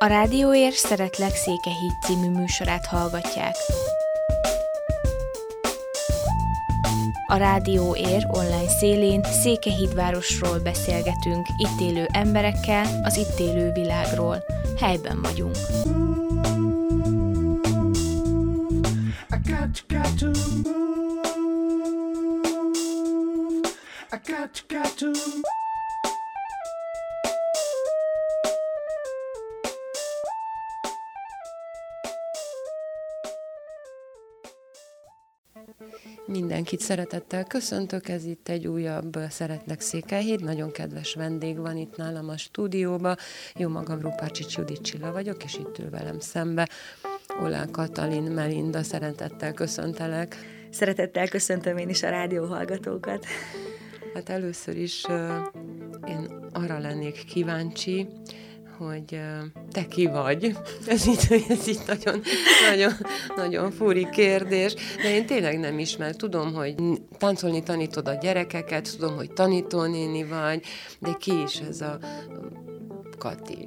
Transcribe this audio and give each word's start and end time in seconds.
A 0.00 0.06
Rádióér 0.06 0.72
Szeretlek 0.72 1.34
Székehíd 1.34 1.92
című 2.02 2.30
műsorát 2.30 2.86
hallgatják. 2.86 3.54
A 7.26 7.36
Rádió 7.36 7.96
Ér 7.96 8.26
online 8.28 8.68
szélén 8.68 9.22
Székehídvárosról 9.42 10.58
beszélgetünk, 10.58 11.46
itt 11.56 11.80
élő 11.80 12.06
emberekkel, 12.12 13.00
az 13.02 13.16
itt 13.16 13.38
élő 13.38 13.72
világról. 13.72 14.44
Helyben 14.80 15.22
vagyunk. 15.22 15.56
Mindenkit 36.70 36.96
szeretettel 36.96 37.44
köszöntök, 37.44 38.08
ez 38.08 38.24
itt 38.24 38.48
egy 38.48 38.66
újabb 38.66 39.18
Szeretlek 39.30 39.80
Székelyhíd, 39.80 40.44
nagyon 40.44 40.70
kedves 40.70 41.14
vendég 41.14 41.58
van 41.58 41.76
itt 41.76 41.96
nálam 41.96 42.28
a 42.28 42.36
stúdióba. 42.36 43.16
Jó 43.56 43.68
magam, 43.68 44.00
Rupácsi 44.00 44.44
Judit 44.48 44.80
Csilla 44.80 45.12
vagyok, 45.12 45.44
és 45.44 45.54
itt 45.54 45.78
ül 45.78 45.90
velem 45.90 46.20
szembe. 46.20 46.68
Olá 47.42 47.64
Katalin 47.70 48.22
Melinda, 48.22 48.82
szeretettel 48.82 49.52
köszöntelek. 49.52 50.36
Szeretettel 50.70 51.28
köszöntöm 51.28 51.76
én 51.76 51.88
is 51.88 52.02
a 52.02 52.10
rádió 52.10 52.44
hallgatókat. 52.44 53.26
Hát 54.14 54.28
először 54.28 54.76
is 54.76 55.04
én 56.08 56.48
arra 56.52 56.78
lennék 56.78 57.24
kíváncsi, 57.24 58.08
hogy 58.78 59.20
te 59.70 59.86
ki 59.86 60.06
vagy. 60.06 60.56
Ez 60.86 61.06
így, 61.06 61.44
ez 61.48 61.68
így 61.68 61.80
nagyon, 61.86 62.22
nagyon, 62.70 62.92
nagyon 63.36 63.70
furi 63.70 64.08
kérdés, 64.10 64.74
de 65.02 65.14
én 65.14 65.26
tényleg 65.26 65.58
nem 65.58 65.78
ismer. 65.78 66.16
Tudom, 66.16 66.54
hogy 66.54 66.74
táncolni 67.18 67.62
tanítod 67.62 68.08
a 68.08 68.14
gyerekeket, 68.14 68.96
tudom, 68.96 69.16
hogy 69.16 69.32
tanítónéni 69.32 70.24
vagy, 70.24 70.62
de 70.98 71.10
ki 71.18 71.42
is 71.42 71.56
ez 71.56 71.80
a 71.80 71.98
Kati? 73.18 73.66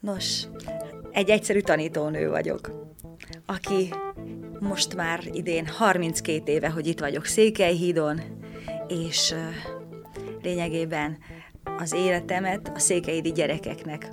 Nos, 0.00 0.46
egy 1.10 1.30
egyszerű 1.30 1.60
tanítónő 1.60 2.28
vagyok, 2.28 2.70
aki 3.46 3.92
most 4.60 4.94
már 4.94 5.20
idén 5.32 5.66
32 5.66 6.52
éve, 6.52 6.68
hogy 6.68 6.86
itt 6.86 7.00
vagyok 7.00 7.24
Székelyhídon, 7.24 8.20
és 8.88 9.34
lényegében 10.42 11.18
az 11.80 11.92
életemet 11.92 12.72
a 12.74 12.78
székeidi 12.78 13.32
gyerekeknek 13.32 14.12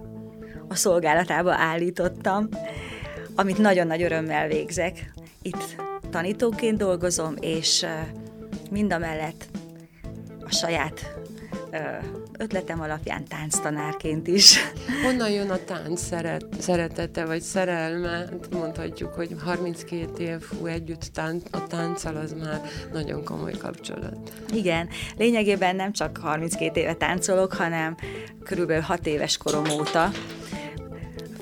a 0.68 0.76
szolgálatába 0.76 1.54
állítottam, 1.54 2.50
amit 3.36 3.58
nagyon 3.58 3.88
nagy 3.88 4.02
örömmel 4.02 4.48
végzek. 4.48 5.14
Itt 5.42 5.76
tanítóként 6.10 6.78
dolgozom, 6.78 7.36
és 7.40 7.86
mind 8.72 8.94
a 8.94 8.98
mellett 8.98 9.46
a 10.44 10.52
saját 10.52 11.17
ötletem 12.38 12.82
alapján 12.82 13.26
tánctanárként 13.26 14.28
is. 14.28 14.58
Honnan 15.04 15.30
jön 15.30 15.50
a 15.50 15.64
tánc 15.64 16.02
szeret, 16.02 16.46
szeretete 16.60 17.26
vagy 17.26 17.42
szerelme? 17.42 18.10
Hát 18.10 18.50
mondhatjuk, 18.52 19.14
hogy 19.14 19.36
32 19.44 20.24
év 20.24 20.42
hú, 20.42 20.66
együtt 20.66 21.10
tánc, 21.14 21.44
a 21.52 21.68
tánccal 21.68 22.16
az 22.16 22.34
már 22.34 22.62
nagyon 22.94 23.24
komoly 23.24 23.52
kapcsolat. 23.52 24.34
Igen, 24.54 24.90
lényegében 25.18 25.76
nem 25.76 25.92
csak 25.92 26.18
32 26.18 26.80
éve 26.80 26.94
táncolok, 26.94 27.54
hanem 27.54 27.96
körülbelül 28.44 28.84
6 28.84 29.08
éves 29.08 29.38
korom 29.38 29.70
óta 29.70 30.10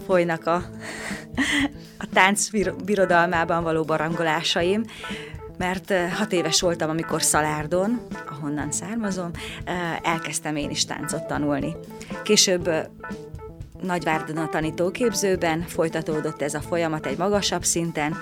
folynak 0.06 0.45
a, 0.45 0.56
a 2.03 2.06
tánc 2.13 2.50
birodalmában 2.85 3.63
való 3.63 3.84
barangolásaim 3.84 4.84
mert 5.57 5.94
hat 6.09 6.31
éves 6.31 6.62
voltam, 6.62 6.90
amikor 6.90 7.22
Szalárdon, 7.22 8.07
ahonnan 8.45 8.72
származom, 8.72 9.31
elkezdtem 10.01 10.56
én 10.56 10.69
is 10.69 10.85
táncot 10.85 11.28
tanulni. 11.28 11.75
Később 12.23 12.69
Nagyvárdon 13.81 14.38
a 14.38 14.50
tanítóképzőben 14.50 15.61
folytatódott 15.61 16.41
ez 16.41 16.53
a 16.53 16.61
folyamat 16.61 17.06
egy 17.06 17.17
magasabb 17.17 17.63
szinten, 17.63 18.16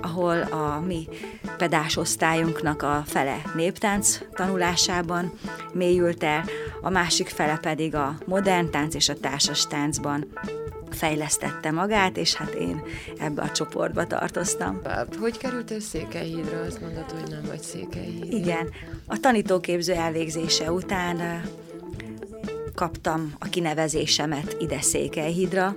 ahol 0.00 0.40
a 0.40 0.80
mi 0.86 1.08
pedás 1.56 1.96
osztályunknak 1.96 2.82
a 2.82 3.02
fele 3.06 3.42
néptánc 3.54 4.20
tanulásában 4.32 5.32
mélyült 5.72 6.24
el, 6.24 6.44
a 6.80 6.90
másik 6.90 7.28
fele 7.28 7.58
pedig 7.62 7.94
a 7.94 8.14
modern 8.26 8.70
tánc 8.70 8.94
és 8.94 9.08
a 9.08 9.18
társas 9.20 9.66
táncban 9.66 10.26
fejlesztette 10.98 11.70
magát, 11.70 12.16
és 12.16 12.34
hát 12.34 12.50
én 12.50 12.82
ebbe 13.18 13.42
a 13.42 13.50
csoportba 13.50 14.06
tartoztam. 14.06 14.80
Hogy 15.20 15.38
kerültél 15.38 15.80
Székelyhídra? 15.80 16.60
Azt 16.60 16.80
mondod, 16.80 17.10
hogy 17.10 17.30
nem 17.30 17.42
vagy 17.46 17.60
Székelyhíd. 17.60 18.32
Igen. 18.32 18.68
A 19.06 19.20
tanítóképző 19.20 19.92
elvégzése 19.92 20.72
után 20.72 21.42
kaptam 22.74 23.34
a 23.38 23.48
kinevezésemet 23.48 24.56
ide 24.60 24.80
Székelyhídra, 24.80 25.76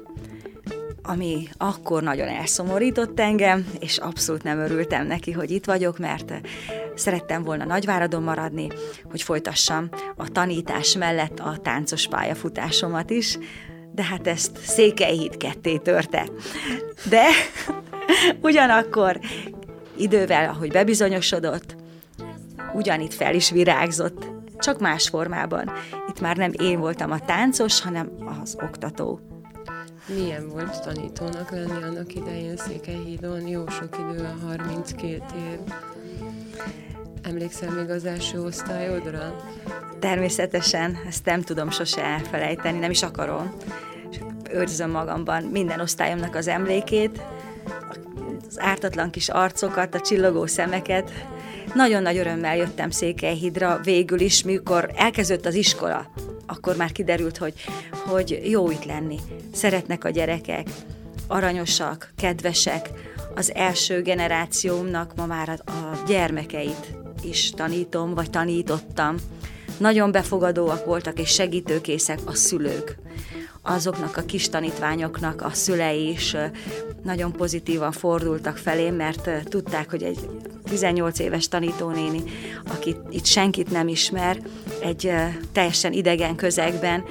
ami 1.04 1.48
akkor 1.58 2.04
nagyon 2.04 2.28
elszomorított 2.28 3.20
engem, 3.20 3.68
és 3.80 3.98
abszolút 3.98 4.44
nem 4.44 4.60
örültem 4.60 5.08
neki, 5.08 5.32
hogy 5.32 5.52
itt 5.52 5.66
vagyok, 5.66 5.98
mert 5.98 6.34
szerettem 6.96 7.44
volna 7.44 7.66
Nagyváradon 7.66 8.24
maradni, 8.24 8.68
hogy 9.04 9.22
folytassam 9.22 9.90
a 10.16 10.30
tanítás 10.30 10.96
mellett 10.96 11.40
a 11.40 11.58
táncos 11.62 12.08
pályafutásomat 12.08 13.10
is, 13.10 13.38
de 13.92 14.04
hát 14.04 14.28
ezt 14.28 14.58
Székelyhíd 14.58 15.38
ketté 15.38 15.78
törte. 15.78 16.30
De 17.10 17.24
ugyanakkor 18.50 19.20
idővel, 19.98 20.50
ahogy 20.50 20.72
bebizonyosodott, 20.72 21.76
ugyanitt 22.74 23.14
fel 23.14 23.36
is 23.36 23.50
virágzott, 23.50 24.26
csak 24.58 24.80
más 24.80 25.10
formában. 25.10 25.72
Itt 26.10 26.20
már 26.20 26.38
nem 26.38 26.52
én 26.60 26.80
voltam 26.80 27.12
a 27.12 27.20
táncos, 27.20 27.82
hanem 27.82 28.10
az 28.42 28.58
oktató. 28.64 29.20
Milyen 30.16 30.50
volt 30.50 30.82
tanítónak 30.82 31.52
lenni 31.52 31.84
annak 31.84 32.16
idején 32.16 32.58
Székelyhídon? 32.58 33.48
Jó 33.48 33.68
sok 33.68 33.98
idő, 34.00 34.24
a 34.24 34.46
32 34.46 35.24
év. 35.52 35.60
Emlékszel 37.24 37.72
még 37.72 37.90
az 37.90 38.06
első 38.06 38.42
osztályodra? 38.42 39.36
Természetesen, 40.00 40.98
ezt 41.08 41.26
nem 41.26 41.42
tudom 41.42 41.70
sose 41.70 42.04
elfelejteni, 42.04 42.80
nem 42.80 42.92
is 42.92 43.04
akarom. 43.04 43.56
Őrzöm 44.52 44.92
magamban 44.92 45.44
minden 45.44 45.80
osztályomnak 45.80 46.36
az 46.36 46.48
emlékét, 46.48 47.22
az 48.48 48.60
ártatlan 48.60 49.10
kis 49.10 49.30
arcokat, 49.30 49.96
a 49.96 50.00
csillogó 50.02 50.46
szemeket. 50.46 51.12
Nagyon 51.76 52.02
nagy 52.02 52.18
örömmel 52.18 52.56
jöttem 52.56 52.90
Székelyhidra 52.90 53.80
végül 53.84 54.20
is, 54.20 54.44
mikor 54.44 54.92
elkezdődött 54.96 55.46
az 55.46 55.56
iskola, 55.56 56.12
akkor 56.46 56.76
már 56.76 56.92
kiderült, 56.92 57.38
hogy, 57.38 57.54
hogy 57.92 58.42
jó 58.44 58.72
itt 58.72 58.86
lenni. 58.86 59.20
Szeretnek 59.54 60.04
a 60.04 60.10
gyerekek, 60.10 60.68
aranyosak, 61.28 62.12
kedvesek, 62.18 62.90
az 63.36 63.54
első 63.54 64.02
generációmnak 64.02 65.16
ma 65.16 65.26
már 65.26 65.50
a, 65.50 65.72
a 65.72 66.04
gyermekeit 66.08 67.01
is 67.24 67.52
tanítom, 67.52 68.14
vagy 68.14 68.30
tanítottam. 68.30 69.16
Nagyon 69.78 70.12
befogadóak 70.12 70.86
voltak 70.86 71.20
és 71.20 71.30
segítőkészek 71.30 72.20
a 72.26 72.34
szülők. 72.36 72.98
Azoknak 73.62 74.18
a 74.18 74.22
kis 74.22 74.50
tanítványoknak 74.50 75.42
a 75.42 75.50
szülei 75.54 76.10
is 76.10 76.36
nagyon 77.04 77.32
pozitívan 77.32 77.92
fordultak 77.92 78.58
felé, 78.58 78.90
mert 78.90 79.30
tudták, 79.50 79.90
hogy 79.90 80.04
egy 80.04 80.20
18 80.64 81.20
éves 81.20 81.48
tanítónéni, 81.48 82.24
aki 82.68 82.96
itt 83.10 83.26
senkit 83.26 83.72
nem 83.72 83.88
ismer, 83.88 84.42
egy 84.82 85.12
teljesen 85.52 85.94
idegen 85.94 86.36
közegben 86.36 87.04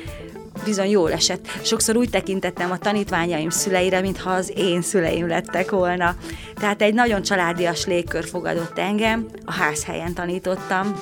bizony 0.65 0.91
jól 0.91 1.13
esett. 1.13 1.47
Sokszor 1.63 1.97
úgy 1.97 2.11
tekintettem 2.11 2.71
a 2.71 2.79
tanítványaim 2.79 3.51
szüleire, 3.51 4.01
mintha 4.01 4.31
az 4.31 4.53
én 4.57 4.83
szüleim 4.83 5.29
lettek 5.29 5.71
volna. 5.71 6.17
Tehát 6.55 6.83
egy 6.83 6.95
nagyon 6.95 7.23
családias 7.23 7.87
légkör 7.87 8.25
fogadott 8.25 8.79
engem, 8.79 9.27
a 9.45 9.53
házhelyen 9.53 10.15
tanítottam 10.15 11.01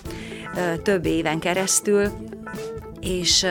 több 0.82 1.06
éven 1.06 1.38
keresztül, 1.38 2.10
és 3.00 3.46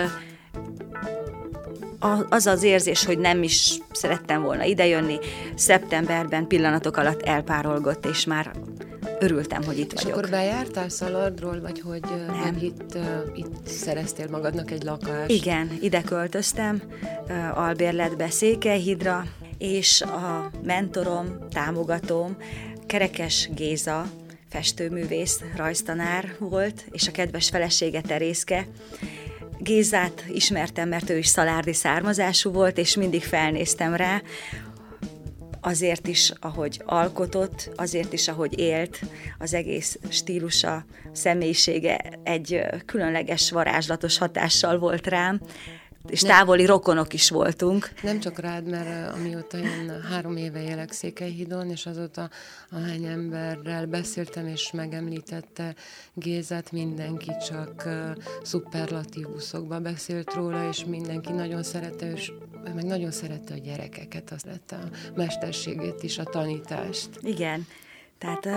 az 2.30 2.45
az 2.45 2.63
érzés, 2.63 3.06
hogy 3.06 3.18
nem 3.18 3.44
is 3.44 3.80
szerettem 3.92 4.42
volna 4.42 4.63
idejönni, 4.63 5.18
szeptemberben 5.56 6.48
pillanatok 6.48 6.98
alatt 6.98 7.21
elpárolgott, 7.21 8.06
és 8.06 8.25
már 8.25 8.51
örültem, 9.19 9.64
hogy 9.64 9.80
itt 9.80 9.94
és 9.94 10.02
vagyok. 10.02 10.18
És 10.18 10.24
akkor 10.24 10.30
bejártál 10.30 10.90
Szaladról, 10.90 11.62
vagy 11.62 11.80
hogy 11.80 12.02
nem. 12.28 12.58
itt, 12.60 12.96
uh, 12.96 13.04
itt 13.34 13.68
szereztél 13.68 14.28
magadnak 14.30 14.72
egy 14.72 14.84
lakást? 14.84 15.30
Igen, 15.30 15.78
ide 15.81 16.02
költöztem, 16.02 16.81
uh, 17.28 17.58
albérletbe 17.58 18.30
Székelyhidra, 18.30 19.25
és 19.58 20.02
a 20.02 20.52
mentorom, 20.64 21.48
támogatóm, 21.50 22.38
Kerekes 22.86 23.50
Géza, 23.56 24.06
festőművész, 24.50 25.42
rajztanár 25.56 26.36
volt, 26.40 26.86
és 26.92 27.08
a 27.08 27.12
kedves 27.12 27.50
felesége 27.50 28.02
Terészke, 28.02 28.68
Gézát 29.60 30.24
ismertem, 30.28 30.90
mert 30.90 31.10
ő 31.10 31.18
is 31.18 31.28
szalárdi 31.28 31.74
származású 31.74 32.52
volt, 32.52 32.78
és 32.78 32.96
mindig 32.96 33.24
felnéztem 33.24 33.96
rá, 33.96 34.22
azért 35.68 36.08
is, 36.08 36.34
ahogy 36.40 36.81
alkotott, 36.86 37.69
azért 37.75 38.14
is, 38.14 38.28
ahogy 38.28 38.60
élt, 38.60 39.00
az 39.38 39.54
egész 39.54 40.00
stílusa, 40.10 40.86
személyisége 41.12 41.98
egy 42.24 42.66
különleges, 42.86 43.52
varázslatos 43.52 44.18
hatással 44.18 44.80
volt 44.80 45.08
rám, 45.08 45.42
és 46.09 46.21
nem, 46.21 46.31
távoli 46.31 46.65
rokonok 46.65 47.13
is 47.13 47.30
voltunk. 47.30 47.89
Nem 48.01 48.19
csak 48.19 48.39
rád, 48.39 48.68
mert 48.69 49.13
amióta 49.13 49.57
én 49.57 50.01
három 50.09 50.38
éve 50.38 50.63
élek 50.63 50.92
Székelyhídon, 50.92 51.69
és 51.69 51.86
azóta 51.86 52.30
ahány 52.71 53.06
emberrel 53.06 53.86
beszéltem, 53.86 54.48
és 54.48 54.71
megemlítette 54.71 55.75
Gézát, 56.13 56.71
mindenki 56.71 57.31
csak 57.48 57.83
uh, 57.86 58.24
szuperlatívuszokba 58.44 59.80
beszélt 59.80 60.33
róla, 60.33 60.69
és 60.69 60.86
mindenki 60.86 61.31
nagyon 61.31 61.63
szerette, 61.63 62.12
és 62.12 62.31
meg 62.63 62.86
nagyon 62.86 63.12
szerette 63.12 63.53
a 63.53 63.57
gyerekeket, 63.57 64.31
azt 64.31 64.45
lett 64.45 64.71
a 64.71 64.89
mesterségét 65.15 66.03
is, 66.03 66.18
a 66.18 66.24
tanítást. 66.24 67.10
Igen, 67.21 67.65
tehát 68.18 68.48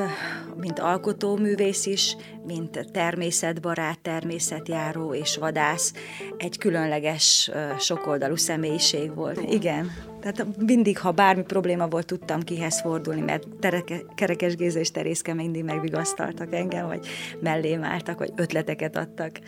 mint 0.56 0.78
alkotóművész 0.78 1.86
is, 1.86 2.16
mint 2.46 2.88
természetbarát, 2.92 3.98
természetjáró 3.98 5.14
és 5.14 5.36
vadász, 5.36 5.92
egy 6.36 6.58
különleges, 6.58 7.50
sokoldalú 7.78 8.36
személyiség 8.36 9.14
volt. 9.14 9.40
Igen. 9.50 9.90
Tehát 10.20 10.46
mindig, 10.58 10.98
ha 10.98 11.10
bármi 11.10 11.42
probléma 11.42 11.88
volt, 11.88 12.06
tudtam 12.06 12.40
kihez 12.40 12.80
fordulni, 12.80 13.20
mert 13.20 13.48
tereke, 13.60 14.02
Kerekes 14.14 14.56
Géza 14.56 14.78
és 14.78 14.90
Terészke 14.90 15.34
mindig 15.34 15.64
megvigasztaltak 15.64 16.54
engem, 16.54 16.86
vagy 16.86 17.06
mellém 17.40 17.84
álltak, 17.84 18.18
vagy 18.18 18.32
ötleteket 18.36 18.96
adtak. 18.96 19.38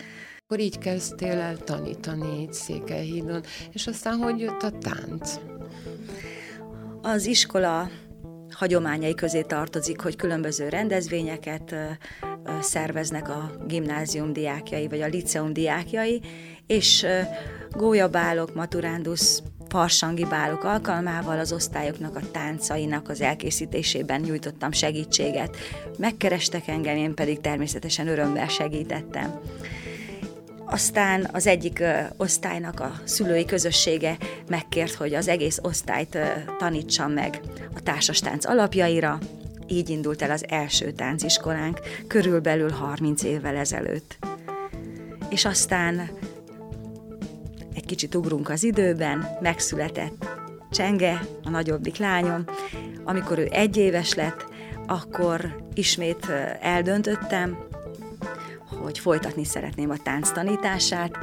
Akkor 0.44 0.60
így 0.60 0.78
kezdtél 0.78 1.38
el 1.38 1.56
tanítani 1.56 2.42
itt 2.42 2.52
Székelyhídon, 2.52 3.42
és 3.72 3.86
aztán 3.86 4.18
hogy 4.18 4.40
jött 4.40 4.62
a 4.62 4.70
tánc? 4.70 5.34
Az 7.02 7.26
iskola 7.26 7.90
hagyományai 8.52 9.14
közé 9.14 9.42
tartozik, 9.42 10.00
hogy 10.00 10.16
különböző 10.16 10.68
rendezvényeket 10.68 11.74
szerveznek 12.60 13.28
a 13.28 13.50
gimnázium 13.66 14.32
diákjai, 14.32 14.88
vagy 14.88 15.00
a 15.00 15.06
liceum 15.06 15.52
diákjai, 15.52 16.20
és 16.66 17.06
gólyabálok, 17.70 18.54
maturándus, 18.54 19.38
farsangi 19.68 20.24
bálok 20.24 20.64
alkalmával 20.64 21.38
az 21.38 21.52
osztályoknak 21.52 22.16
a 22.16 22.30
táncainak 22.30 23.08
az 23.08 23.20
elkészítésében 23.20 24.20
nyújtottam 24.20 24.72
segítséget. 24.72 25.56
Megkerestek 25.98 26.68
engem, 26.68 26.96
én 26.96 27.14
pedig 27.14 27.40
természetesen 27.40 28.08
örömmel 28.08 28.48
segítettem. 28.48 29.40
Aztán 30.72 31.28
az 31.32 31.46
egyik 31.46 31.82
osztálynak 32.16 32.80
a 32.80 32.92
szülői 33.04 33.44
közössége 33.44 34.16
megkért, 34.48 34.94
hogy 34.94 35.14
az 35.14 35.28
egész 35.28 35.58
osztályt 35.62 36.18
tanítsam 36.58 37.12
meg 37.12 37.40
a 37.74 37.80
társastánc 37.82 38.44
alapjaira. 38.44 39.18
Így 39.68 39.90
indult 39.90 40.22
el 40.22 40.30
az 40.30 40.44
első 40.48 40.90
tánciskolánk, 40.90 41.80
körülbelül 42.06 42.70
30 42.70 43.22
évvel 43.22 43.56
ezelőtt. 43.56 44.18
És 45.28 45.44
aztán 45.44 46.10
egy 47.74 47.86
kicsit 47.86 48.14
ugrunk 48.14 48.48
az 48.48 48.62
időben, 48.62 49.38
megszületett 49.40 50.26
Csenge, 50.70 51.20
a 51.44 51.50
nagyobbik 51.50 51.96
lányom. 51.96 52.44
Amikor 53.04 53.38
ő 53.38 53.48
egy 53.50 53.76
éves 53.76 54.14
lett, 54.14 54.46
akkor 54.86 55.64
ismét 55.74 56.26
eldöntöttem, 56.60 57.70
hogy 58.74 58.98
folytatni 58.98 59.44
szeretném 59.44 59.90
a 59.90 59.96
tánc 60.02 60.32
tanítását. 60.32 61.18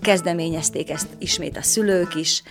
Kezdeményezték 0.00 0.90
ezt 0.90 1.08
ismét 1.18 1.56
a 1.56 1.62
szülők 1.62 2.14
is, 2.14 2.42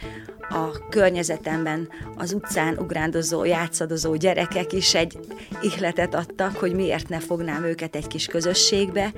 a 0.52 0.88
környezetemben 0.90 1.90
az 2.16 2.34
utcán 2.34 2.78
ugrándozó, 2.78 3.44
játszadozó 3.44 4.16
gyerekek 4.16 4.74
is 4.74 4.96
egy 4.96 5.20
ihletet 5.62 6.16
adtak, 6.16 6.56
hogy 6.56 6.74
miért 6.74 7.10
ne 7.10 7.20
fognám 7.20 7.64
őket 7.64 7.96
egy 7.96 8.08
kis 8.08 8.26
közösségbe, 8.26 9.14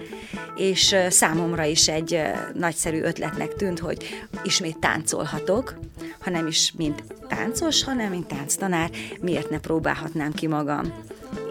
és 0.56 0.96
számomra 1.10 1.64
is 1.64 1.88
egy 1.88 2.22
nagyszerű 2.54 3.02
ötletnek 3.02 3.54
tűnt, 3.56 3.80
hogy 3.80 4.28
ismét 4.44 4.78
táncolhatok, 4.78 5.80
ha 6.20 6.30
nem 6.30 6.48
is 6.48 6.74
mint 6.78 7.04
táncos, 7.28 7.84
hanem 7.84 8.10
mint 8.10 8.28
tánctanár, 8.28 8.90
miért 9.22 9.50
ne 9.50 9.60
próbálhatnám 9.60 10.34
ki 10.34 10.48
magam. 10.48 10.94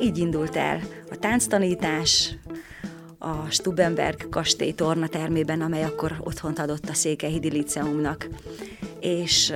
Így 0.03 0.19
indult 0.19 0.57
el 0.57 0.81
a 1.11 1.17
tánctanítás, 1.17 2.35
a 3.23 3.47
Stubenberg 3.51 4.29
kastély 4.29 4.73
tornatermében, 4.73 5.61
amely 5.61 5.85
akkor 5.85 6.17
otthont 6.21 6.59
adott 6.59 6.89
a 6.89 6.95
Székelyhidi 6.95 7.51
Liceumnak. 7.51 8.29
És 9.01 9.53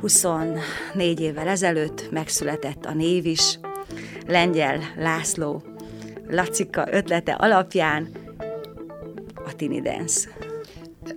24 0.00 1.20
évvel 1.20 1.48
ezelőtt 1.48 2.10
megszületett 2.10 2.84
a 2.84 2.92
név 2.92 3.26
is, 3.26 3.58
Lengyel 4.26 4.80
László 4.96 5.62
Lacika 6.28 6.86
ötlete 6.90 7.32
alapján 7.32 8.08
a 9.34 9.54
Tini 9.56 9.80
Dance. 9.80 10.28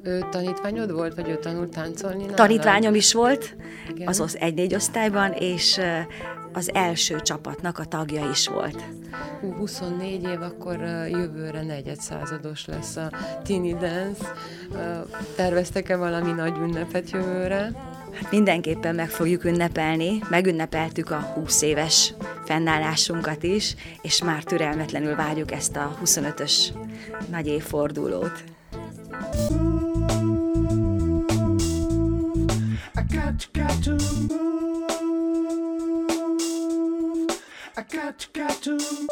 Ő 0.03 0.27
tanítványod 0.31 0.91
volt, 0.91 1.15
vagy 1.15 1.29
ő 1.29 1.37
tanult 1.37 1.69
táncolni? 1.69 2.25
Tanítványom 2.25 2.95
is 2.95 3.13
volt, 3.13 3.55
Igen. 3.93 4.07
az 4.07 4.37
egy-négy 4.39 4.75
osztályban, 4.75 5.31
és 5.31 5.79
az 6.53 6.73
első 6.73 7.19
csapatnak 7.21 7.77
a 7.77 7.85
tagja 7.85 8.29
is 8.29 8.47
volt. 8.47 8.83
24 9.57 10.23
év, 10.23 10.41
akkor 10.41 10.79
jövőre 11.09 11.63
negyed 11.63 11.99
százados 11.99 12.65
lesz 12.65 12.95
a 12.95 13.11
Tini 13.43 13.73
Dance. 13.73 14.33
Terveztek-e 15.35 15.95
valami 15.95 16.31
nagy 16.31 16.57
ünnepet 16.57 17.09
jövőre? 17.09 17.71
Hát 18.13 18.31
mindenképpen 18.31 18.95
meg 18.95 19.09
fogjuk 19.09 19.43
ünnepelni. 19.43 20.19
Megünnepeltük 20.29 21.11
a 21.11 21.19
20 21.19 21.61
éves 21.61 22.13
fennállásunkat 22.45 23.43
is, 23.43 23.75
és 24.01 24.23
már 24.23 24.43
türelmetlenül 24.43 25.15
várjuk 25.15 25.51
ezt 25.51 25.75
a 25.75 25.97
25-ös 26.03 26.53
nagy 27.29 27.47
évfordulót. 27.47 28.43
I 32.95 33.15
got, 33.15 33.49
got 33.53 33.83
to 33.83 33.91
move. 34.27 34.70
I 37.77 37.83
got, 37.83 38.27
you, 38.35 38.43
got 38.43 38.61
to. 38.63 39.07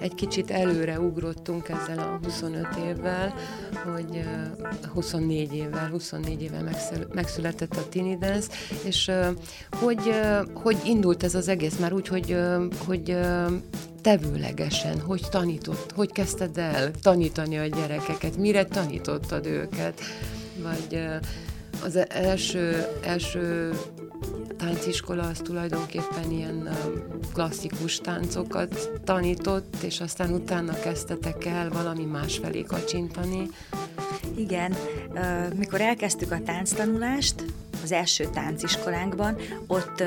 Egy 0.00 0.14
kicsit 0.14 0.50
előre 0.50 1.00
ugrottunk 1.00 1.68
ezzel 1.68 1.98
a 1.98 2.18
25 2.24 2.66
évvel, 2.86 3.34
hogy 3.92 4.24
24 4.92 5.54
évvel, 5.54 5.88
24 5.88 6.42
évvel 6.42 6.68
megszületett 7.12 7.76
a 7.76 7.88
Tini 7.88 8.16
Dance, 8.16 8.48
és 8.84 9.10
hogy, 9.70 10.14
hogy 10.54 10.76
indult 10.84 11.22
ez 11.22 11.34
az 11.34 11.48
egész? 11.48 11.78
Már 11.78 11.92
úgy, 11.92 12.08
hogy, 12.08 12.36
hogy 12.86 13.16
tevőlegesen, 14.00 15.00
hogy 15.00 15.22
tanított, 15.30 15.92
hogy 15.92 16.12
kezdted 16.12 16.58
el 16.58 16.90
tanítani 17.02 17.58
a 17.58 17.66
gyerekeket, 17.66 18.36
mire 18.36 18.64
tanítottad 18.64 19.46
őket, 19.46 20.00
vagy 20.62 21.04
az 21.84 22.08
első, 22.08 22.86
első 23.02 23.72
tánciskola 24.62 25.22
az 25.22 25.38
tulajdonképpen 25.38 26.30
ilyen 26.30 26.68
klasszikus 27.32 27.98
táncokat 27.98 28.90
tanított, 29.04 29.76
és 29.82 30.00
aztán 30.00 30.32
utána 30.32 30.80
kezdtetek 30.80 31.44
el 31.44 31.70
valami 31.70 32.04
más 32.04 32.38
felé 32.38 32.62
kacsintani. 32.62 33.48
Igen, 34.34 34.74
mikor 35.56 35.80
elkezdtük 35.80 36.32
a 36.32 36.42
tánctanulást, 36.44 37.44
az 37.82 37.92
első 37.92 38.28
tánciskolánkban, 38.32 39.36
ott 39.66 40.02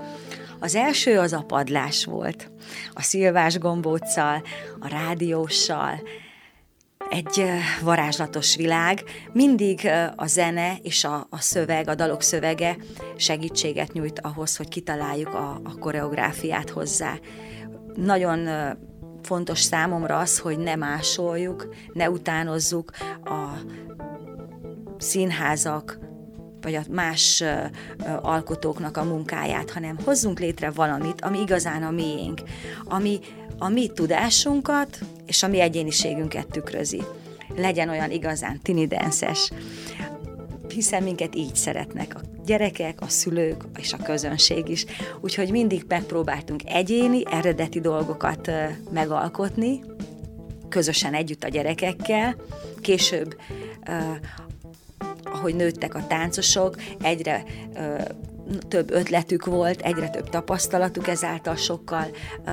Az 0.59 0.75
első 0.75 1.19
az 1.19 1.33
a 1.33 1.45
padlás 1.47 2.05
volt. 2.05 2.51
A 2.93 3.03
szilvás 3.03 3.59
gombóccal, 3.59 4.43
a 4.81 4.89
rádióssal, 4.89 6.01
egy 7.11 7.45
varázslatos 7.83 8.57
világ. 8.57 9.03
Mindig 9.33 9.89
a 10.17 10.27
zene 10.27 10.77
és 10.83 11.05
a, 11.05 11.27
a 11.31 11.41
szöveg, 11.41 11.89
a 11.89 11.95
dalok 11.95 12.23
szövege 12.23 12.77
segítséget 13.17 13.93
nyújt 13.93 14.21
ahhoz, 14.21 14.57
hogy 14.57 14.69
kitaláljuk 14.69 15.35
a, 15.35 15.61
a 15.65 15.79
koreográfiát 15.79 16.71
hozzá. 16.71 17.15
Nagyon 17.95 18.49
fontos 19.23 19.61
számomra 19.61 20.19
az, 20.19 20.39
hogy 20.39 20.59
ne 20.59 20.75
másoljuk, 20.75 21.75
ne 21.93 22.11
utánozzuk 22.11 22.91
a 23.25 23.49
színházak, 24.99 25.99
vagy 26.61 26.75
a 26.75 26.83
más 26.91 27.45
alkotóknak 28.21 28.97
a 28.97 29.05
munkáját, 29.05 29.71
hanem 29.71 29.99
hozzunk 30.05 30.39
létre 30.39 30.71
valamit, 30.71 31.21
ami 31.21 31.41
igazán 31.41 31.83
a 31.83 31.91
miénk, 31.91 32.41
ami 32.85 33.19
a 33.59 33.69
mi 33.69 33.89
tudásunkat 33.89 34.99
és 35.27 35.43
a 35.43 35.49
mi 35.49 35.61
egyéniségünket 35.61 36.47
tükrözi. 36.47 37.03
Legyen 37.57 37.89
olyan 37.89 38.11
igazán 38.11 38.61
tinidenszes, 38.63 39.51
hiszen 40.69 41.03
minket 41.03 41.37
így 41.37 41.55
szeretnek 41.55 42.15
a 42.15 42.21
gyerekek, 42.45 43.01
a 43.01 43.09
szülők 43.09 43.65
és 43.79 43.93
a 43.93 44.03
közönség 44.03 44.69
is. 44.69 44.85
Úgyhogy 45.21 45.51
mindig 45.51 45.85
megpróbáltunk 45.89 46.63
egyéni, 46.65 47.23
eredeti 47.31 47.81
dolgokat 47.81 48.51
megalkotni, 48.91 49.81
közösen 50.69 51.15
együtt 51.15 51.45
a 51.45 51.49
gyerekekkel. 51.49 52.37
Később 52.81 53.37
ahogy 55.25 55.55
nőttek 55.55 55.95
a 55.95 56.07
táncosok, 56.07 56.77
egyre 57.03 57.45
több 58.69 58.91
ötletük 58.91 59.45
volt, 59.45 59.81
egyre 59.81 60.09
több 60.09 60.29
tapasztalatuk, 60.29 61.09
ezáltal 61.09 61.57
sokkal 61.57 62.07
ö, 62.47 62.51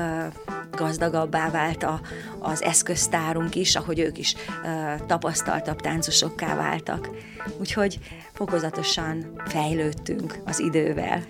gazdagabbá 0.71 1.49
vált 1.49 1.83
a, 1.83 2.01
az 2.39 2.63
eszköztárunk 2.63 3.55
is, 3.55 3.75
ahogy 3.75 3.99
ők 3.99 4.17
is 4.17 4.35
ö, 4.65 4.93
tapasztaltabb 5.05 5.81
táncosokká 5.81 6.55
váltak. 6.55 7.09
Úgyhogy 7.59 7.99
fokozatosan 8.33 9.41
fejlődtünk 9.45 10.39
az 10.45 10.59
idővel. 10.59 11.23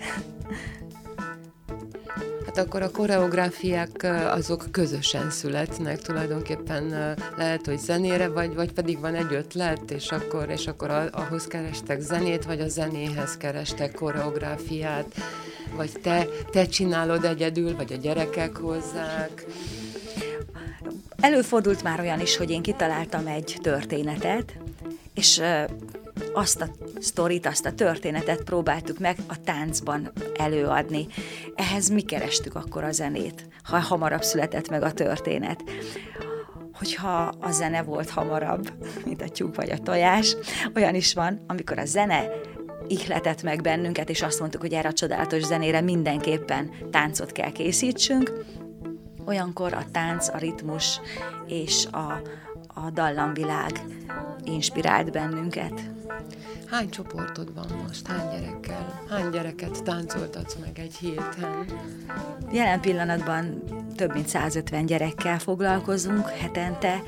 Hát 2.56 2.66
akkor 2.66 2.82
a 2.82 2.92
koreográfiák 2.92 4.08
azok 4.32 4.66
közösen 4.72 5.30
születnek, 5.30 6.02
tulajdonképpen 6.02 7.16
lehet, 7.38 7.66
hogy 7.66 7.80
zenére, 7.80 8.28
vagy, 8.28 8.54
vagy 8.56 8.74
pedig 8.74 9.00
van 9.00 9.16
egy 9.16 9.34
ötlet, 9.34 9.92
és 9.92 10.12
akkor, 10.12 10.50
és 10.50 10.68
akkor 10.68 11.10
ahhoz 11.12 11.48
kerestek 11.48 12.00
zenét, 12.00 12.46
vagy 12.46 12.60
a 12.60 12.68
zenéhez 12.68 13.38
kerestek 13.38 13.92
koreográfiát, 13.92 15.06
vagy 15.76 15.92
te, 16.02 16.28
te 16.52 16.66
csinálod 16.66 17.26
egyedül, 17.26 17.76
vagy 17.76 17.94
a 17.94 17.98
gyerekek 17.98 18.58
hozzák. 18.58 19.46
Előfordult 21.20 21.84
már 21.84 22.00
olyan 22.00 22.20
is, 22.20 22.38
hogy 22.38 22.50
én 22.50 22.62
kitaláltam 22.62 23.28
egy 23.28 23.58
történetet, 23.62 24.58
és 25.14 25.42
azt 26.34 26.62
a 26.62 26.68
sztorit, 27.00 27.46
azt 27.46 27.66
a 27.66 27.74
történetet 27.74 28.44
próbáltuk 28.44 29.00
meg 29.00 29.18
a 29.28 29.42
táncban 29.44 30.12
előadni. 30.36 31.08
Ehhez 31.56 31.90
mi 31.90 32.02
kerestük 32.02 32.56
akkor 32.56 32.84
a 32.84 32.92
zenét, 32.92 33.48
ha 33.64 33.80
hamarabb 33.80 34.24
született 34.24 34.70
meg 34.70 34.84
a 34.84 34.92
történet 34.92 35.64
hogyha 36.74 37.32
a 37.40 37.52
zene 37.52 37.84
volt 37.84 38.10
hamarabb, 38.10 38.72
mint 39.06 39.22
a 39.22 39.30
tyúk 39.30 39.56
vagy 39.56 39.70
a 39.70 39.78
tojás, 39.78 40.36
olyan 40.76 40.96
is 40.96 41.14
van, 41.14 41.44
amikor 41.48 41.80
a 41.80 41.86
zene 41.86 42.30
ihletett 42.88 43.44
meg 43.44 43.62
bennünket, 43.62 44.10
és 44.10 44.22
azt 44.22 44.40
mondtuk, 44.40 44.62
hogy 44.62 44.74
erre 44.74 44.90
a 44.90 44.94
csodálatos 44.94 45.44
zenére 45.44 45.82
mindenképpen 45.82 46.72
táncot 46.92 47.32
kell 47.32 47.52
készítsünk, 47.52 48.46
olyankor 49.26 49.74
a 49.74 49.86
tánc, 49.92 50.28
a 50.28 50.38
ritmus 50.38 51.00
és 51.48 51.86
a, 51.86 52.22
a 52.74 52.90
dallamvilág 52.90 53.72
inspirált 54.44 55.12
bennünket. 55.12 55.92
Hány 56.70 56.90
csoportod 56.90 57.54
van 57.54 57.66
most? 57.86 58.08
Hány 58.08 58.30
gyerekkel? 58.30 59.04
Hány 59.10 59.30
gyereket 59.30 59.84
táncoltatsz 59.84 60.56
meg 60.56 60.80
egy 60.80 60.96
héten? 60.96 61.66
Jelen 62.52 62.82
pillanatban 62.82 63.64
több 63.96 64.14
mint 64.14 64.28
150 64.28 64.86
gyerekkel 64.86 65.40
foglalkozunk 65.40 66.28
hetente. 66.28 67.04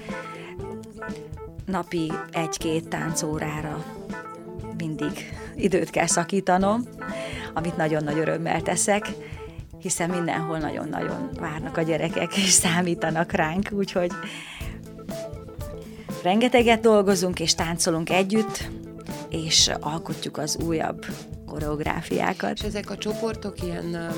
Napi 1.65 2.11
egy-két 2.31 2.87
táncórára 2.87 3.85
mindig 4.77 5.37
időt 5.55 5.89
kell 5.89 6.07
szakítanom, 6.07 6.83
amit 7.53 7.77
nagyon 7.77 8.03
nagy 8.03 8.17
örömmel 8.17 8.61
teszek, 8.61 9.07
hiszen 9.79 10.09
mindenhol 10.09 10.57
nagyon-nagyon 10.57 11.29
várnak 11.39 11.77
a 11.77 11.81
gyerekek, 11.81 12.37
és 12.37 12.49
számítanak 12.49 13.31
ránk, 13.31 13.69
úgyhogy 13.71 14.11
rengeteget 16.25 16.81
dolgozunk 16.81 17.39
és 17.39 17.55
táncolunk 17.55 18.09
együtt, 18.09 18.69
és 19.29 19.71
alkotjuk 19.79 20.37
az 20.37 20.57
újabb 20.65 21.05
koreográfiákat. 21.45 22.57
És 22.57 22.61
ezek 22.61 22.89
a 22.89 22.97
csoportok 22.97 23.63
ilyen 23.63 24.11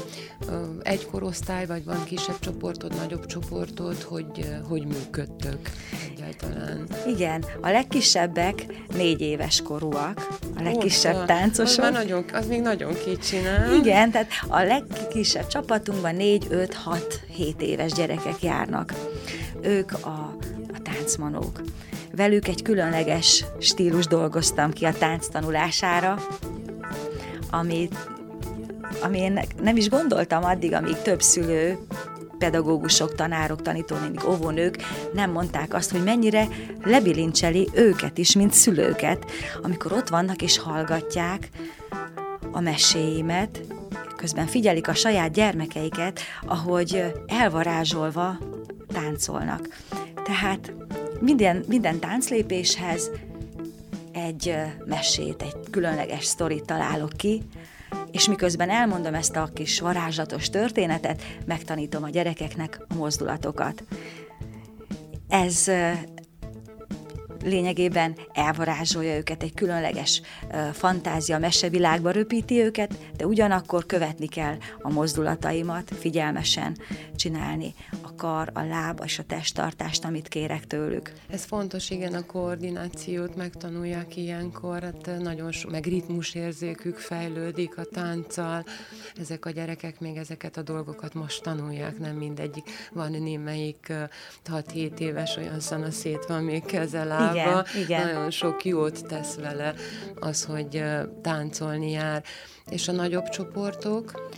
egy 0.81 1.05
korosztály, 1.05 1.65
vagy 1.65 1.85
van 1.85 2.03
kisebb 2.03 2.39
csoportod, 2.39 2.95
nagyobb 2.95 3.25
csoportod, 3.25 4.01
hogy, 4.01 4.55
hogy 4.67 4.85
működtök 4.85 5.69
egyáltalán? 6.11 6.87
Igen, 7.07 7.45
a 7.61 7.69
legkisebbek 7.69 8.65
négy 8.95 9.21
éves 9.21 9.61
korúak, 9.61 10.27
a 10.57 10.61
legkisebb 10.61 11.15
Ó, 11.15 11.25
táncosok. 11.25 11.83
Az, 11.83 11.91
nagyon, 11.91 12.25
az 12.33 12.47
még 12.47 12.61
nagyon 12.61 12.93
kicsi, 13.05 13.37
nem? 13.37 13.73
Igen, 13.73 14.11
tehát 14.11 14.29
a 14.47 14.61
legkisebb 14.61 15.47
csapatunkban 15.47 16.15
négy, 16.15 16.47
öt, 16.49 16.73
hat, 16.73 17.21
hét 17.35 17.61
éves 17.61 17.91
gyerekek 17.91 18.41
járnak. 18.41 18.93
Ők 19.61 19.91
a, 19.91 20.35
a 20.73 20.81
táncmanók 20.83 21.61
velük 22.17 22.47
egy 22.47 22.61
különleges 22.61 23.45
stílus 23.59 24.07
dolgoztam 24.07 24.71
ki 24.71 24.85
a 24.85 24.93
tánc 24.93 25.27
tanulására, 25.27 26.27
amit, 27.49 27.95
ami 29.01 29.19
én 29.19 29.39
nem 29.61 29.75
is 29.75 29.89
gondoltam 29.89 30.43
addig, 30.43 30.73
amíg 30.73 31.01
több 31.01 31.21
szülő, 31.21 31.77
pedagógusok, 32.37 33.15
tanárok, 33.15 33.61
tanítónénik, 33.61 34.29
óvónők 34.29 34.77
nem 35.13 35.31
mondták 35.31 35.73
azt, 35.73 35.91
hogy 35.91 36.03
mennyire 36.03 36.47
lebilincseli 36.83 37.69
őket 37.73 38.17
is, 38.17 38.35
mint 38.35 38.53
szülőket, 38.53 39.25
amikor 39.61 39.91
ott 39.91 40.07
vannak 40.07 40.41
és 40.41 40.57
hallgatják 40.57 41.49
a 42.51 42.59
meséimet, 42.59 43.61
közben 44.15 44.47
figyelik 44.47 44.87
a 44.87 44.93
saját 44.93 45.31
gyermekeiket, 45.31 46.19
ahogy 46.45 47.13
elvarázsolva 47.27 48.37
táncolnak. 48.93 49.67
Tehát 50.23 50.73
minden, 51.19 51.63
minden 51.67 51.99
tánclépéshez 51.99 53.11
egy 54.11 54.55
mesét, 54.85 55.41
egy 55.41 55.55
különleges 55.71 56.25
sztorit 56.25 56.65
találok 56.65 57.11
ki, 57.17 57.41
és 58.11 58.27
miközben 58.27 58.69
elmondom 58.69 59.13
ezt 59.13 59.35
a 59.35 59.49
kis 59.53 59.79
varázslatos 59.79 60.49
történetet, 60.49 61.21
megtanítom 61.45 62.03
a 62.03 62.09
gyerekeknek 62.09 62.85
a 62.87 62.93
mozdulatokat. 62.93 63.83
Ez 65.27 65.71
lényegében 67.43 68.15
elvarázsolja 68.33 69.17
őket, 69.17 69.43
egy 69.43 69.53
különleges 69.53 70.21
fantázia, 70.73 71.37
mesevilágba 71.37 72.11
röpíti 72.11 72.59
őket, 72.59 72.97
de 73.17 73.25
ugyanakkor 73.25 73.85
követni 73.85 74.27
kell 74.27 74.57
a 74.81 74.89
mozdulataimat, 74.89 75.91
figyelmesen 75.99 76.77
csinálni 77.15 77.73
kar, 78.17 78.49
a 78.53 78.61
láb 78.63 79.01
és 79.03 79.19
a 79.19 79.23
testtartást, 79.23 80.05
amit 80.05 80.27
kérek 80.27 80.67
tőlük. 80.67 81.11
Ez 81.29 81.43
fontos, 81.43 81.89
igen, 81.89 82.13
a 82.13 82.25
koordinációt 82.25 83.35
megtanulják 83.35 84.15
ilyenkor, 84.15 84.81
hát 84.81 85.19
nagyon 85.19 85.51
so, 85.51 85.69
meg 85.69 85.85
ritmusérzékük 85.85 86.97
fejlődik 86.97 87.77
a 87.77 87.83
tánccal. 87.83 88.65
Ezek 89.19 89.45
a 89.45 89.49
gyerekek 89.49 89.99
még 89.99 90.17
ezeket 90.17 90.57
a 90.57 90.61
dolgokat 90.61 91.13
most 91.13 91.43
tanulják, 91.43 91.99
nem 91.99 92.15
mindegyik. 92.15 92.69
Van 92.91 93.11
némelyik 93.11 93.93
6-7 94.45 94.99
éves 94.99 95.37
olyan 95.37 95.59
szanaszét 95.59 96.25
van 96.25 96.43
még 96.43 96.65
kezelába. 96.65 97.65
Igen, 97.73 97.83
igen. 97.83 98.07
Nagyon 98.07 98.31
sok 98.31 98.65
jót 98.65 99.05
tesz 99.07 99.35
vele 99.35 99.73
az, 100.19 100.43
hogy 100.43 100.83
táncolni 101.21 101.91
jár. 101.91 102.23
És 102.69 102.87
a 102.87 102.91
nagyobb 102.91 103.29
csoportok? 103.29 104.29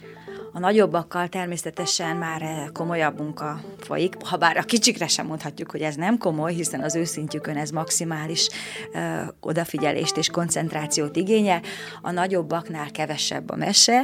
A 0.54 0.60
nagyobbakkal 0.60 1.28
természetesen 1.28 2.16
már 2.16 2.42
eh, 2.42 2.66
komolyabb 2.74 3.20
munka 3.20 3.62
folyik, 3.80 4.16
ha 4.24 4.38
bár 4.38 4.58
a 4.58 4.64
kicsikre 4.64 5.08
sem 5.08 5.26
mondhatjuk, 5.26 5.72
hogy 5.72 5.82
ez 5.82 5.96
nem 5.96 6.18
komoly, 6.18 6.54
hiszen 6.54 6.82
az 6.82 6.96
őszintjükön 6.96 7.58
ez 7.58 7.70
maximális 7.70 8.50
ö, 8.94 8.98
eh, 8.98 9.28
odafigyelést 9.40 10.18
és 10.18 10.30
koncentrációt 10.30 11.16
igényel. 11.16 11.62
A 12.02 12.12
nagyobbaknál 12.12 12.92
kevesebb 12.92 13.50
a 13.50 13.56
mese, 13.56 14.02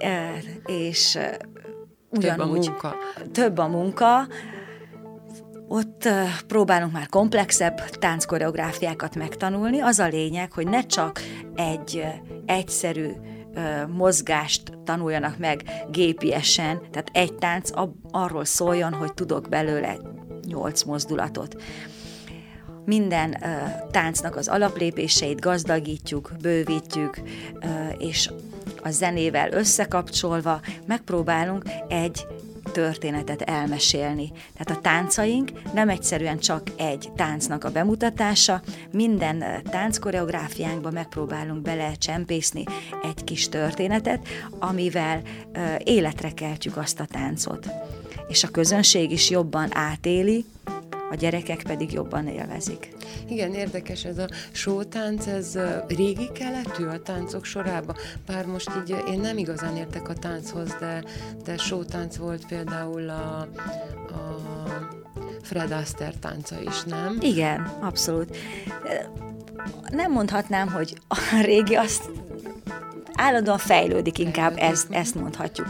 ö, 0.00 0.04
eh, 0.04 0.42
és 0.66 1.18
ugyanúgy 2.10 2.20
több 2.20 2.38
a 2.38 2.46
munka. 2.46 2.96
Több 3.32 3.58
a 3.58 3.68
munka 3.68 4.26
ott 5.68 6.08
próbálunk 6.46 6.92
már 6.92 7.08
komplexebb 7.08 7.80
tánckoreográfiákat 7.90 9.14
megtanulni. 9.14 9.80
Az 9.80 9.98
a 9.98 10.08
lényeg, 10.08 10.52
hogy 10.52 10.66
ne 10.66 10.86
csak 10.86 11.20
egy 11.54 12.04
egyszerű 12.46 13.08
mozgást 13.88 14.62
tanuljanak 14.84 15.38
meg 15.38 15.62
gépiesen, 15.90 16.80
tehát 16.90 17.10
egy 17.12 17.34
tánc 17.34 17.70
arról 18.10 18.44
szóljon, 18.44 18.92
hogy 18.92 19.14
tudok 19.14 19.48
belőle 19.48 19.96
nyolc 20.46 20.82
mozdulatot. 20.82 21.62
Minden 22.84 23.36
uh, 23.40 23.90
táncnak 23.90 24.36
az 24.36 24.48
alaplépéseit 24.48 25.40
gazdagítjuk, 25.40 26.32
bővítjük, 26.40 27.20
és 27.98 28.30
a 28.82 28.90
zenével 28.90 29.52
összekapcsolva 29.52 30.60
megpróbálunk 30.86 31.64
egy 31.88 32.26
történetet 32.78 33.42
elmesélni. 33.42 34.32
Tehát 34.56 34.78
a 34.78 34.80
táncaink 34.80 35.72
nem 35.72 35.88
egyszerűen 35.88 36.38
csak 36.38 36.62
egy 36.76 37.08
táncnak 37.16 37.64
a 37.64 37.70
bemutatása, 37.70 38.62
minden 38.92 39.44
tánckoreográfiánkba 39.70 40.90
megpróbálunk 40.90 41.62
belecsempészni 41.62 42.64
egy 43.02 43.24
kis 43.24 43.48
történetet, 43.48 44.28
amivel 44.58 45.22
életre 45.84 46.30
keltjük 46.30 46.76
azt 46.76 47.00
a 47.00 47.06
táncot. 47.06 47.68
És 48.28 48.44
a 48.44 48.48
közönség 48.48 49.10
is 49.10 49.30
jobban 49.30 49.68
átéli, 49.72 50.44
a 51.10 51.14
gyerekek 51.14 51.62
pedig 51.62 51.92
jobban 51.92 52.26
élvezik. 52.26 52.92
Igen, 53.28 53.54
érdekes 53.54 54.04
ez 54.04 54.18
a 54.18 54.28
sótánc, 54.52 55.26
ez 55.26 55.58
régi 55.88 56.32
keletű 56.32 56.84
a 56.84 57.02
táncok 57.02 57.44
sorában. 57.44 57.96
Bár 58.26 58.46
most 58.46 58.70
így 58.82 58.96
én 59.08 59.20
nem 59.20 59.38
igazán 59.38 59.76
értek 59.76 60.08
a 60.08 60.14
tánchoz, 60.14 60.76
de, 60.80 61.04
de 61.44 61.56
sótánc 61.56 62.16
volt 62.16 62.46
például 62.46 63.08
a, 63.08 63.38
a 64.10 64.38
Fred 65.42 65.72
Astaire 65.72 66.14
tánca 66.20 66.56
is, 66.60 66.82
nem? 66.82 67.16
Igen, 67.20 67.60
abszolút. 67.80 68.36
Nem 69.90 70.12
mondhatnám, 70.12 70.68
hogy 70.68 71.00
a 71.08 71.16
régi 71.42 71.74
azt 71.74 72.10
állandóan 73.14 73.58
fejlődik, 73.58 74.18
inkább 74.18 74.54
ezt, 74.56 74.86
ezt 74.90 75.14
mondhatjuk, 75.14 75.66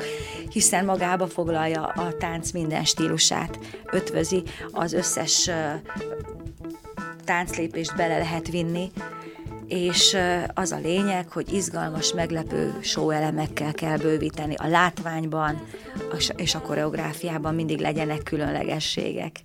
hiszen 0.50 0.84
magába 0.84 1.26
foglalja 1.26 1.82
a 1.84 2.16
tánc 2.16 2.50
minden 2.50 2.84
stílusát, 2.84 3.58
ötvözi 3.92 4.42
az 4.72 4.92
összes 4.92 5.50
tánclépést 7.24 7.96
bele 7.96 8.18
lehet 8.18 8.48
vinni, 8.48 8.90
és 9.66 10.16
az 10.54 10.72
a 10.72 10.78
lényeg, 10.78 11.28
hogy 11.28 11.52
izgalmas, 11.52 12.12
meglepő 12.12 12.78
show 12.80 13.10
elemekkel 13.10 13.72
kell 13.72 13.96
bővíteni 13.96 14.54
a 14.54 14.66
látványban 14.66 15.66
és 16.36 16.54
a 16.54 16.60
koreográfiában 16.60 17.54
mindig 17.54 17.78
legyenek 17.78 18.22
különlegességek 18.22 19.40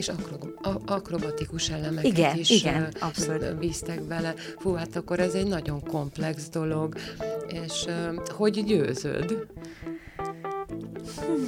és 0.00 0.10
akrobatikus 0.86 1.68
elemeket 1.68 2.04
igen, 2.04 2.36
is 2.36 2.50
igen, 2.50 2.94
abszolút. 3.00 3.58
bíztek 3.58 4.02
bele. 4.02 4.34
Fú, 4.58 4.72
hát 4.72 4.96
akkor 4.96 5.20
ez 5.20 5.32
egy 5.32 5.46
nagyon 5.46 5.82
komplex 5.82 6.48
dolog. 6.48 6.94
És 7.48 7.84
hogy 8.28 8.64
győzöd? 8.64 9.46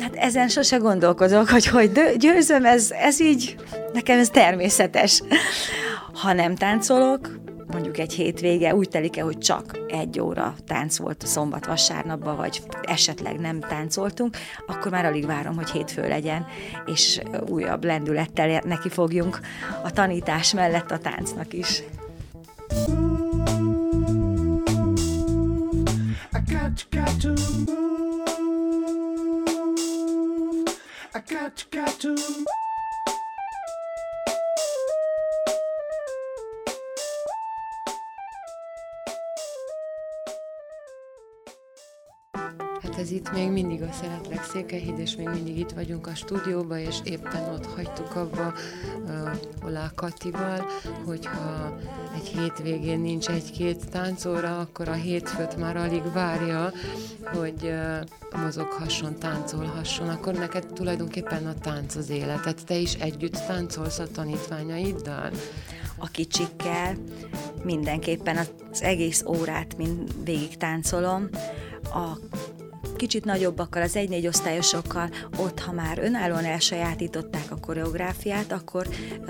Hát 0.01 0.15
ezen 0.15 0.49
sose 0.49 0.77
gondolkozok, 0.77 1.49
hogy 1.49 1.67
hogy 1.67 2.01
győzöm, 2.19 2.65
ez, 2.65 2.91
ez 2.91 3.21
így, 3.21 3.57
nekem 3.93 4.19
ez 4.19 4.29
természetes. 4.29 5.23
Ha 6.13 6.33
nem 6.33 6.55
táncolok, 6.55 7.42
mondjuk 7.73 7.99
egy 7.99 8.13
hétvége 8.13 8.75
úgy 8.75 8.89
telik-e, 8.89 9.23
hogy 9.23 9.39
csak 9.39 9.79
egy 9.89 10.21
óra 10.21 10.55
tánc 10.67 10.99
volt 10.99 11.27
szombat 11.27 11.67
vasárnapban, 11.67 12.37
vagy 12.37 12.63
esetleg 12.83 13.41
nem 13.41 13.61
táncoltunk, 13.61 14.37
akkor 14.67 14.91
már 14.91 15.05
alig 15.05 15.27
várom, 15.27 15.55
hogy 15.55 15.71
hétfő 15.71 16.09
legyen, 16.09 16.47
és 16.87 17.21
újabb 17.49 17.85
lendülettel 17.85 18.63
neki 18.65 18.89
fogjunk 18.89 19.41
a 19.83 19.91
tanítás 19.91 20.53
mellett 20.53 20.91
a 20.91 20.99
táncnak 20.99 21.53
is. 21.53 21.83
I 26.33 26.53
got, 26.53 26.87
got 26.91 27.21
to 27.21 27.29
move. 27.29 27.83
I 31.15 31.21
got, 31.29 31.67
got 31.71 31.99
to 32.01 32.09
Hát 32.09 32.72
ez 43.03 43.11
itt 43.11 43.33
még 43.33 43.51
mindig 43.51 43.83
a 43.83 43.93
Szeretlek 44.01 44.45
Székelyhíd, 44.45 44.99
és 44.99 45.17
még 45.17 45.29
mindig 45.29 45.59
itt 45.59 45.71
vagyunk 45.71 46.07
a 46.07 46.15
stúdióban, 46.15 46.79
és 46.79 46.97
éppen 47.05 47.49
ott 47.53 47.67
hagytuk 47.67 48.17
abba 48.17 48.53
uh, 49.07 49.31
Olá 49.65 49.91
Katival, 49.95 50.67
hogyha 51.05 51.79
egy 52.15 52.27
hétvégén 52.27 53.01
nincs 53.01 53.29
egy-két 53.29 53.91
táncóra, 53.91 54.59
akkor 54.59 54.89
a 54.89 54.93
hétfőt 54.93 55.57
már 55.57 55.77
alig 55.77 56.13
várja, 56.13 56.73
hogy 57.25 57.63
uh, 57.63 58.41
mozoghasson, 58.43 59.19
táncolhasson, 59.19 60.09
akkor 60.09 60.35
neked 60.35 60.67
tulajdonképpen 60.67 61.47
a 61.47 61.55
tánc 61.55 61.95
az 61.95 62.11
életet. 62.11 62.67
Te 62.67 62.75
is 62.75 62.95
együtt 62.95 63.37
táncolsz 63.47 63.99
a 63.99 64.07
tanítványaiddal? 64.07 65.31
A 65.99 66.07
kicsikkel 66.07 66.97
mindenképpen 67.63 68.37
az 68.37 68.83
egész 68.83 69.25
órát 69.27 69.77
mind 69.77 70.25
végig 70.25 70.57
táncolom. 70.57 71.29
A 71.83 72.19
kicsit 73.03 73.25
nagyobbakkal, 73.25 73.83
az 73.83 73.97
egy-négy 73.97 74.27
osztályosokkal, 74.27 75.11
ott, 75.37 75.61
ha 75.61 75.73
már 75.73 75.99
önállóan 75.99 76.45
elsajátították 76.45 77.51
a 77.51 77.57
koreográfiát, 77.61 78.53
akkor 78.53 78.87
uh, 78.87 79.27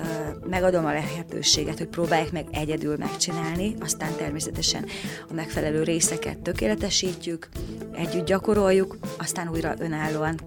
megadom 0.48 0.84
a 0.84 0.92
lehetőséget, 0.92 1.78
hogy 1.78 1.86
próbálják 1.86 2.32
meg 2.32 2.46
egyedül 2.50 2.96
megcsinálni, 2.96 3.74
aztán 3.80 4.16
természetesen 4.16 4.84
a 5.28 5.32
megfelelő 5.32 5.82
részeket 5.82 6.38
tökéletesítjük, 6.38 7.48
együtt 7.92 8.26
gyakoroljuk, 8.26 8.96
aztán 9.18 9.48
újra 9.48 9.74
önállóan. 9.78 10.40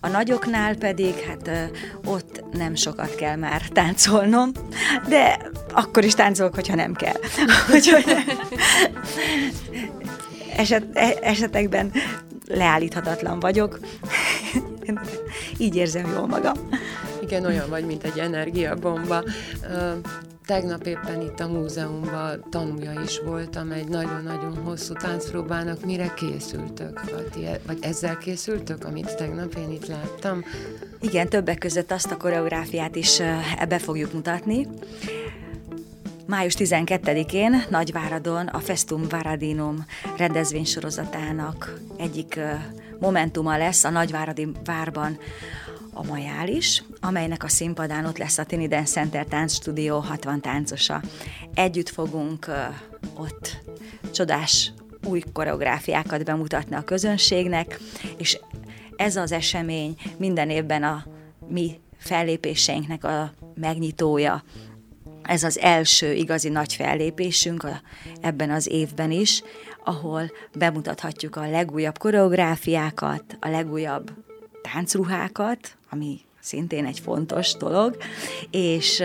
A 0.00 0.08
nagyoknál 0.08 0.76
pedig, 0.76 1.14
hát 1.14 1.48
uh, 1.48 2.12
ott 2.12 2.44
nem 2.52 2.74
sokat 2.74 3.14
kell 3.14 3.36
már 3.36 3.68
táncolnom, 3.68 4.50
de 5.08 5.50
akkor 5.72 6.04
is 6.04 6.14
táncolok, 6.14 6.54
hogyha 6.54 6.74
nem 6.74 6.94
kell. 6.94 7.20
Úgyhogy 7.74 8.04
eset, 10.56 10.84
e, 10.92 11.18
esetekben 11.20 11.92
leállíthatatlan 12.54 13.40
vagyok. 13.40 13.78
Így 15.58 15.76
érzem 15.76 16.10
jól 16.14 16.26
magam. 16.26 16.54
Igen, 17.22 17.44
olyan 17.44 17.68
vagy, 17.68 17.84
mint 17.84 18.04
egy 18.04 18.18
energiabomba. 18.18 19.22
Tegnap 20.46 20.86
éppen 20.86 21.20
itt 21.20 21.40
a 21.40 21.48
múzeumban 21.48 22.44
tanulja 22.50 22.92
is 23.04 23.20
voltam 23.20 23.70
egy 23.70 23.88
nagyon-nagyon 23.88 24.56
hosszú 24.64 24.92
táncpróbának. 24.92 25.84
Mire 25.84 26.14
készültök? 26.14 27.00
Vagy, 27.10 27.60
vagy 27.66 27.78
ezzel 27.80 28.18
készültök, 28.18 28.84
amit 28.84 29.16
tegnap 29.16 29.54
én 29.54 29.70
itt 29.70 29.86
láttam? 29.86 30.44
Igen, 31.00 31.28
többek 31.28 31.58
között 31.58 31.92
azt 31.92 32.10
a 32.10 32.16
koreográfiát 32.16 32.96
is 32.96 33.20
ebbe 33.58 33.78
fogjuk 33.78 34.12
mutatni. 34.12 34.68
Május 36.26 36.54
12-én 36.58 37.64
Nagyváradon 37.70 38.46
a 38.46 38.58
Festum 38.58 39.08
Varadinum 39.08 39.84
rendezvénysorozatának 40.16 41.78
egyik 41.96 42.38
momentuma 42.98 43.56
lesz 43.56 43.84
a 43.84 43.90
Nagyváradi 43.90 44.48
várban 44.64 45.18
a 45.92 46.04
Majális, 46.04 46.84
amelynek 47.00 47.44
a 47.44 47.48
színpadán 47.48 48.04
ott 48.04 48.18
lesz 48.18 48.38
a 48.38 48.44
Tini 48.44 48.68
Dance 48.68 48.92
Center 48.92 49.24
táncstudió 49.26 49.98
60 49.98 50.40
táncosa. 50.40 51.02
Együtt 51.54 51.88
fogunk 51.88 52.46
ott 53.16 53.60
csodás 54.12 54.72
új 55.04 55.22
koreográfiákat 55.32 56.24
bemutatni 56.24 56.74
a 56.74 56.82
közönségnek, 56.84 57.78
és 58.16 58.38
ez 58.96 59.16
az 59.16 59.32
esemény 59.32 59.96
minden 60.16 60.50
évben 60.50 60.82
a 60.82 61.04
mi 61.48 61.80
fellépéseinknek 61.98 63.04
a 63.04 63.32
megnyitója. 63.54 64.42
Ez 65.22 65.42
az 65.42 65.58
első 65.58 66.12
igazi 66.12 66.48
nagy 66.48 66.74
fellépésünk 66.74 67.62
a, 67.62 67.80
ebben 68.20 68.50
az 68.50 68.66
évben 68.66 69.10
is, 69.10 69.42
ahol 69.84 70.30
bemutathatjuk 70.54 71.36
a 71.36 71.50
legújabb 71.50 71.98
koreográfiákat, 71.98 73.24
a 73.40 73.48
legújabb 73.48 74.10
táncruhákat, 74.62 75.76
ami 75.90 76.20
szintén 76.40 76.86
egy 76.86 76.98
fontos 76.98 77.56
dolog, 77.56 77.96
és 78.50 79.02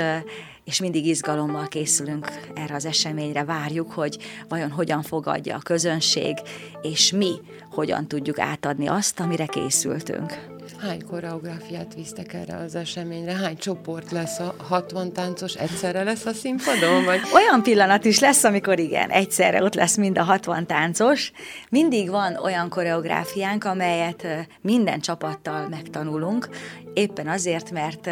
és 0.67 0.79
mindig 0.79 1.05
izgalommal 1.05 1.67
készülünk 1.67 2.31
erre 2.55 2.75
az 2.75 2.85
eseményre, 2.85 3.43
várjuk, 3.43 3.91
hogy 3.91 4.17
vajon 4.47 4.71
hogyan 4.71 5.01
fogadja 5.01 5.55
a 5.55 5.59
közönség, 5.59 6.37
és 6.81 7.11
mi 7.11 7.31
hogyan 7.71 8.07
tudjuk 8.07 8.39
átadni 8.39 8.87
azt, 8.87 9.19
amire 9.19 9.45
készültünk. 9.45 10.55
Hány 10.77 11.05
koreográfiát 11.05 11.93
visztek 11.93 12.33
erre 12.33 12.55
az 12.55 12.75
eseményre? 12.75 13.35
Hány 13.35 13.57
csoport 13.57 14.11
lesz 14.11 14.39
a 14.39 14.55
60 14.57 15.13
táncos? 15.13 15.53
Egyszerre 15.53 16.03
lesz 16.03 16.25
a 16.25 16.33
színpadon? 16.33 17.03
Vagy? 17.05 17.19
Olyan 17.33 17.63
pillanat 17.63 18.05
is 18.05 18.19
lesz, 18.19 18.43
amikor 18.43 18.79
igen, 18.79 19.09
egyszerre 19.09 19.63
ott 19.63 19.73
lesz 19.73 19.97
mind 19.97 20.17
a 20.17 20.23
60 20.23 20.65
táncos. 20.65 21.31
Mindig 21.69 22.09
van 22.09 22.35
olyan 22.35 22.69
koreográfiánk, 22.69 23.63
amelyet 23.63 24.27
minden 24.61 24.99
csapattal 24.99 25.67
megtanulunk, 25.67 26.49
éppen 26.93 27.27
azért, 27.27 27.71
mert 27.71 28.09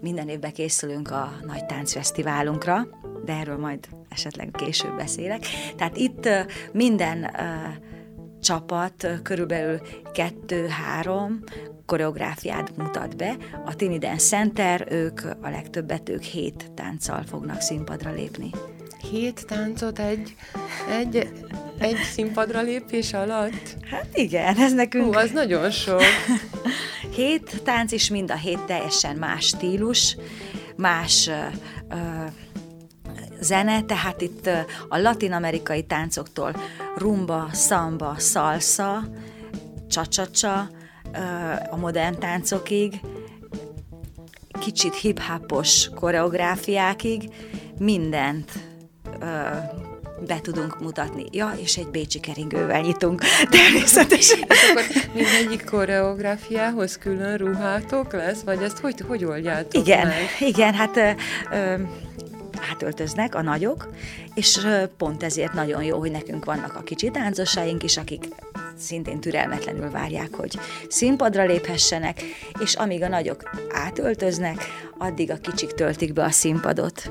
minden 0.00 0.28
évben 0.28 0.52
készülünk 0.52 1.10
a 1.10 1.32
nagy 1.46 1.66
táncfesztiválunkra, 1.66 2.88
de 3.24 3.32
erről 3.32 3.58
majd 3.58 3.88
esetleg 4.08 4.50
később 4.50 4.96
beszélek. 4.96 5.46
Tehát 5.76 5.96
itt 5.96 6.28
minden 6.72 7.30
csapat 8.40 9.08
körülbelül 9.22 9.80
kettő-három 10.12 11.42
koreográfiát 11.86 12.76
mutat 12.76 13.16
be. 13.16 13.36
A 13.64 13.74
Tini 13.74 13.98
Dance 13.98 14.26
Center, 14.26 14.86
ők 14.90 15.20
a 15.24 15.48
legtöbbet, 15.48 16.08
ők 16.08 16.22
hét 16.22 16.70
tánccal 16.74 17.22
fognak 17.22 17.60
színpadra 17.60 18.12
lépni. 18.12 18.50
Hét 19.10 19.46
táncot 19.46 19.98
egy, 19.98 20.34
egy, 20.90 21.28
egy 21.78 21.96
színpadra 21.96 22.62
lépés 22.62 23.12
alatt? 23.12 23.76
Hát 23.90 24.06
igen, 24.12 24.56
ez 24.56 24.74
nekünk... 24.74 25.04
Hú, 25.04 25.12
az 25.12 25.30
nagyon 25.30 25.70
sok. 25.70 26.02
Hét 27.14 27.62
tánc, 27.64 27.92
és 27.92 28.10
mind 28.10 28.30
a 28.30 28.36
hét 28.36 28.60
teljesen 28.60 29.16
más 29.16 29.46
stílus, 29.46 30.16
más 30.76 31.26
ö, 31.26 31.46
zene, 33.40 33.82
tehát 33.82 34.20
itt 34.20 34.46
a 34.88 34.98
latin-amerikai 34.98 35.82
táncoktól 35.82 36.56
rumba, 36.96 37.48
samba, 37.52 38.14
salsa, 38.18 39.08
csacsacsa, 39.88 40.70
a 41.70 41.76
modern 41.76 42.18
táncokig, 42.18 43.00
kicsit 44.60 44.94
hip-hopos 44.94 45.90
koreográfiákig, 45.94 47.30
mindent 47.78 48.52
be 50.26 50.40
tudunk 50.40 50.80
mutatni. 50.80 51.24
Ja, 51.30 51.54
és 51.62 51.76
egy 51.76 51.88
bécsi 51.88 52.20
keringővel 52.20 52.80
nyitunk, 52.80 53.22
természetesen. 53.50 54.38
És 54.48 54.70
akkor 54.70 54.84
mindegyik 55.14 55.64
koreográfiához 55.64 56.98
külön 56.98 57.36
ruhátok 57.36 58.12
lesz, 58.12 58.40
vagy 58.44 58.62
ezt 58.62 58.78
hogy, 58.78 59.00
hogy 59.06 59.24
oldjátok 59.24 59.74
Igen, 59.74 60.06
meg? 60.06 60.48
igen, 60.48 60.74
hát 60.74 60.96
ö, 60.96 61.10
ö, 61.52 61.74
átöltöznek 62.70 63.34
a 63.34 63.42
nagyok, 63.42 63.88
és 64.34 64.66
pont 64.96 65.22
ezért 65.22 65.52
nagyon 65.52 65.82
jó, 65.82 65.98
hogy 65.98 66.10
nekünk 66.10 66.44
vannak 66.44 66.74
a 66.74 66.82
kicsi 66.82 67.10
táncosaink 67.10 67.82
is, 67.82 67.96
akik 67.96 68.28
szintén 68.78 69.20
türelmetlenül 69.20 69.90
várják, 69.90 70.34
hogy 70.34 70.58
színpadra 70.88 71.44
léphessenek, 71.44 72.20
és 72.60 72.74
amíg 72.74 73.02
a 73.02 73.08
nagyok 73.08 73.50
átöltöznek, 73.70 74.66
addig 74.98 75.30
a 75.30 75.36
kicsik 75.36 75.72
töltik 75.72 76.12
be 76.12 76.24
a 76.24 76.30
színpadot. 76.30 77.10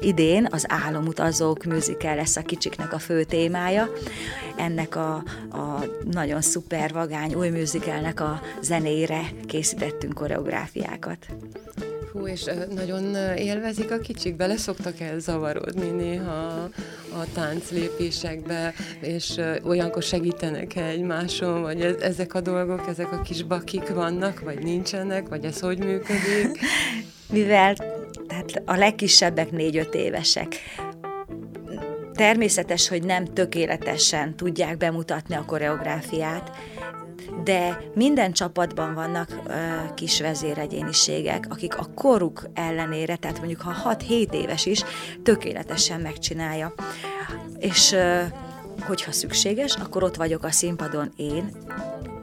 Idén 0.00 0.48
az 0.50 0.64
Álomutazók 0.68 1.64
musical 1.64 2.14
lesz 2.14 2.36
a 2.36 2.42
kicsiknek 2.42 2.92
a 2.92 2.98
fő 2.98 3.24
témája. 3.24 3.88
Ennek 4.56 4.96
a, 4.96 5.14
a 5.50 5.84
nagyon 6.10 6.40
szuper 6.40 6.92
vagány 6.92 7.34
új 7.34 7.48
musicalnek 7.48 8.20
a 8.20 8.40
zenére 8.60 9.20
készítettünk 9.46 10.14
koreográfiákat. 10.14 11.26
Hú, 12.12 12.26
és 12.26 12.44
nagyon 12.74 13.14
élvezik 13.36 13.90
a 13.90 13.98
kicsik, 13.98 14.36
bele 14.36 14.56
szoktak 14.56 15.00
el 15.00 15.18
zavarodni 15.18 15.90
néha 15.90 16.68
a 17.12 17.32
tánclépésekbe, 17.34 18.74
és 19.00 19.40
olyankor 19.64 20.02
segítenek 20.02 20.76
-e 20.76 20.84
egymáson, 20.84 21.62
vagy 21.62 21.80
ezek 22.00 22.34
a 22.34 22.40
dolgok, 22.40 22.88
ezek 22.88 23.12
a 23.12 23.22
kis 23.22 23.42
bakik 23.42 23.88
vannak, 23.88 24.40
vagy 24.40 24.62
nincsenek, 24.62 25.28
vagy 25.28 25.44
ez 25.44 25.60
hogy 25.60 25.78
működik? 25.78 26.58
Mivel 27.32 27.74
tehát 28.26 28.62
a 28.64 28.76
legkisebbek 28.76 29.50
négy-öt 29.50 29.94
évesek, 29.94 30.56
természetes, 32.12 32.88
hogy 32.88 33.02
nem 33.02 33.24
tökéletesen 33.24 34.36
tudják 34.36 34.76
bemutatni 34.76 35.34
a 35.34 35.44
koreográfiát, 35.44 36.50
de 37.44 37.82
minden 37.94 38.32
csapatban 38.32 38.94
vannak 38.94 39.40
ö, 39.46 39.52
kis 39.94 40.20
vezéregyéniségek, 40.20 41.46
akik 41.50 41.78
a 41.78 41.86
koruk 41.94 42.48
ellenére, 42.54 43.16
tehát 43.16 43.38
mondjuk 43.38 43.60
ha 43.60 43.96
6-7 44.08 44.32
éves 44.32 44.66
is, 44.66 44.84
tökéletesen 45.22 46.00
megcsinálja. 46.00 46.74
És 47.58 47.92
ö, 47.92 48.22
hogyha 48.80 49.12
szükséges, 49.12 49.74
akkor 49.76 50.02
ott 50.02 50.16
vagyok 50.16 50.44
a 50.44 50.50
színpadon 50.50 51.12
én, 51.16 51.50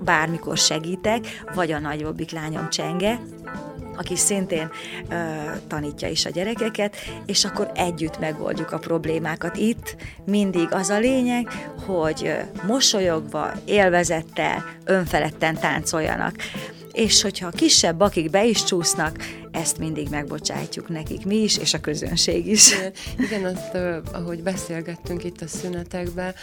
bármikor 0.04 0.58
segítek, 0.58 1.44
vagy 1.54 1.72
a 1.72 1.80
nagyobbik 1.80 2.32
lányom 2.32 2.70
Csenge, 2.70 3.20
aki 4.00 4.16
szintén 4.16 4.72
ö, 5.10 5.16
tanítja 5.68 6.08
is 6.08 6.26
a 6.26 6.30
gyerekeket, 6.30 6.96
és 7.26 7.46
akkor 7.46 7.72
együtt 7.76 8.20
megoldjuk 8.20 8.72
a 8.72 8.78
problémákat. 8.78 9.58
Itt 9.58 9.96
mindig 10.26 10.68
az 10.72 10.90
a 10.90 11.00
lényeg, 11.00 11.48
hogy 11.86 12.36
mosolyogva, 12.68 13.52
élvezettel, 13.66 14.66
önfeledten 14.86 15.56
táncoljanak 15.56 16.36
és 16.94 17.22
hogyha 17.22 17.50
kisebb 17.50 18.00
akik 18.00 18.30
be 18.30 18.46
is 18.46 18.64
csúsznak, 18.64 19.18
ezt 19.52 19.78
mindig 19.78 20.10
megbocsátjuk 20.10 20.90
nekik 20.90 21.26
mi 21.26 21.36
is, 21.36 21.58
és 21.58 21.74
a 21.74 21.80
közönség 21.80 22.48
is. 22.48 22.74
Igen, 23.18 23.46
azt, 23.46 23.78
ahogy 24.14 24.44
beszélgettünk 24.44 25.24
itt 25.24 25.42
a 25.42 25.48
szünetekben, 25.48 26.34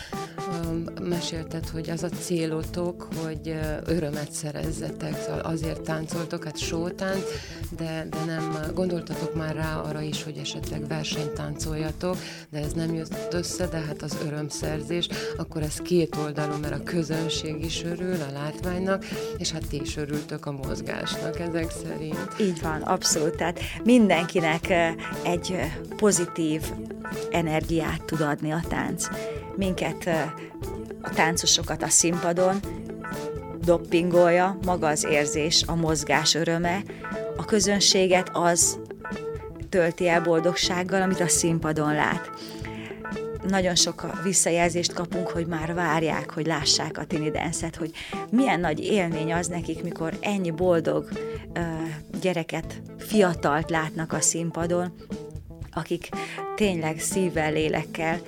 mesélted, 1.02 1.68
hogy 1.68 1.90
az 1.90 2.02
a 2.02 2.08
célotok, 2.08 3.08
hogy 3.22 3.54
örömet 3.84 4.32
szerezzetek, 4.32 5.22
szóval 5.22 5.40
azért 5.40 5.80
táncoltok, 5.80 6.44
hát 6.44 6.58
sótánc, 6.58 7.24
de, 7.76 8.06
de 8.10 8.24
nem 8.26 8.56
gondoltatok 8.74 9.34
már 9.34 9.54
rá 9.54 9.80
arra 9.80 10.00
is, 10.00 10.22
hogy 10.22 10.36
esetleg 10.36 10.86
versenyt 10.86 11.30
táncoljatok, 11.30 12.16
de 12.50 12.58
ez 12.58 12.72
nem 12.72 12.94
jött 12.94 13.34
össze, 13.34 13.66
de 13.66 13.78
hát 13.78 14.02
az 14.02 14.16
örömszerzés, 14.26 15.08
akkor 15.36 15.62
ez 15.62 15.76
két 15.76 16.16
oldalú, 16.16 16.56
mert 16.60 16.74
a 16.74 16.82
közönség 16.82 17.64
is 17.64 17.84
örül 17.84 18.16
a 18.28 18.32
látványnak, 18.32 19.04
és 19.38 19.50
hát 19.50 19.66
ti 19.68 19.80
is 19.80 19.96
örültök 19.96 20.46
a 20.46 20.52
mozgásnak 20.52 21.40
ezek 21.40 21.70
szerint. 21.70 22.34
Így 22.40 22.60
van, 22.62 22.82
abszolút. 22.96 23.36
Tehát 23.36 23.60
mindenkinek 23.84 24.72
egy 25.22 25.60
pozitív 25.96 26.62
energiát 27.30 28.04
tud 28.04 28.20
adni 28.20 28.52
a 28.52 28.60
tánc. 28.68 29.08
Minket, 29.56 30.08
a 31.02 31.10
táncosokat 31.14 31.82
a 31.82 31.88
színpadon 31.88 32.60
doppingolja, 33.64 34.58
maga 34.64 34.86
az 34.86 35.04
érzés, 35.04 35.64
a 35.66 35.74
mozgás 35.74 36.34
öröme, 36.34 36.82
a 37.36 37.44
közönséget 37.44 38.30
az 38.32 38.78
tölti 39.68 40.08
el 40.08 40.20
boldogsággal, 40.20 41.02
amit 41.02 41.20
a 41.20 41.28
színpadon 41.28 41.94
lát 41.94 42.30
nagyon 43.48 43.74
sok 43.74 44.22
visszajelzést 44.22 44.92
kapunk, 44.92 45.28
hogy 45.28 45.46
már 45.46 45.74
várják, 45.74 46.30
hogy 46.30 46.46
lássák 46.46 46.98
a 46.98 47.04
tini 47.04 47.30
dance 47.30 47.70
hogy 47.78 47.90
milyen 48.30 48.60
nagy 48.60 48.80
élmény 48.80 49.32
az 49.32 49.46
nekik, 49.46 49.82
mikor 49.82 50.18
ennyi 50.20 50.50
boldog 50.50 51.08
gyereket, 52.20 52.82
fiatalt 52.98 53.70
látnak 53.70 54.12
a 54.12 54.20
színpadon, 54.20 54.92
akik 55.72 56.08
tényleg 56.56 57.00
szívvel, 57.00 57.52
lélekkel 57.52 58.20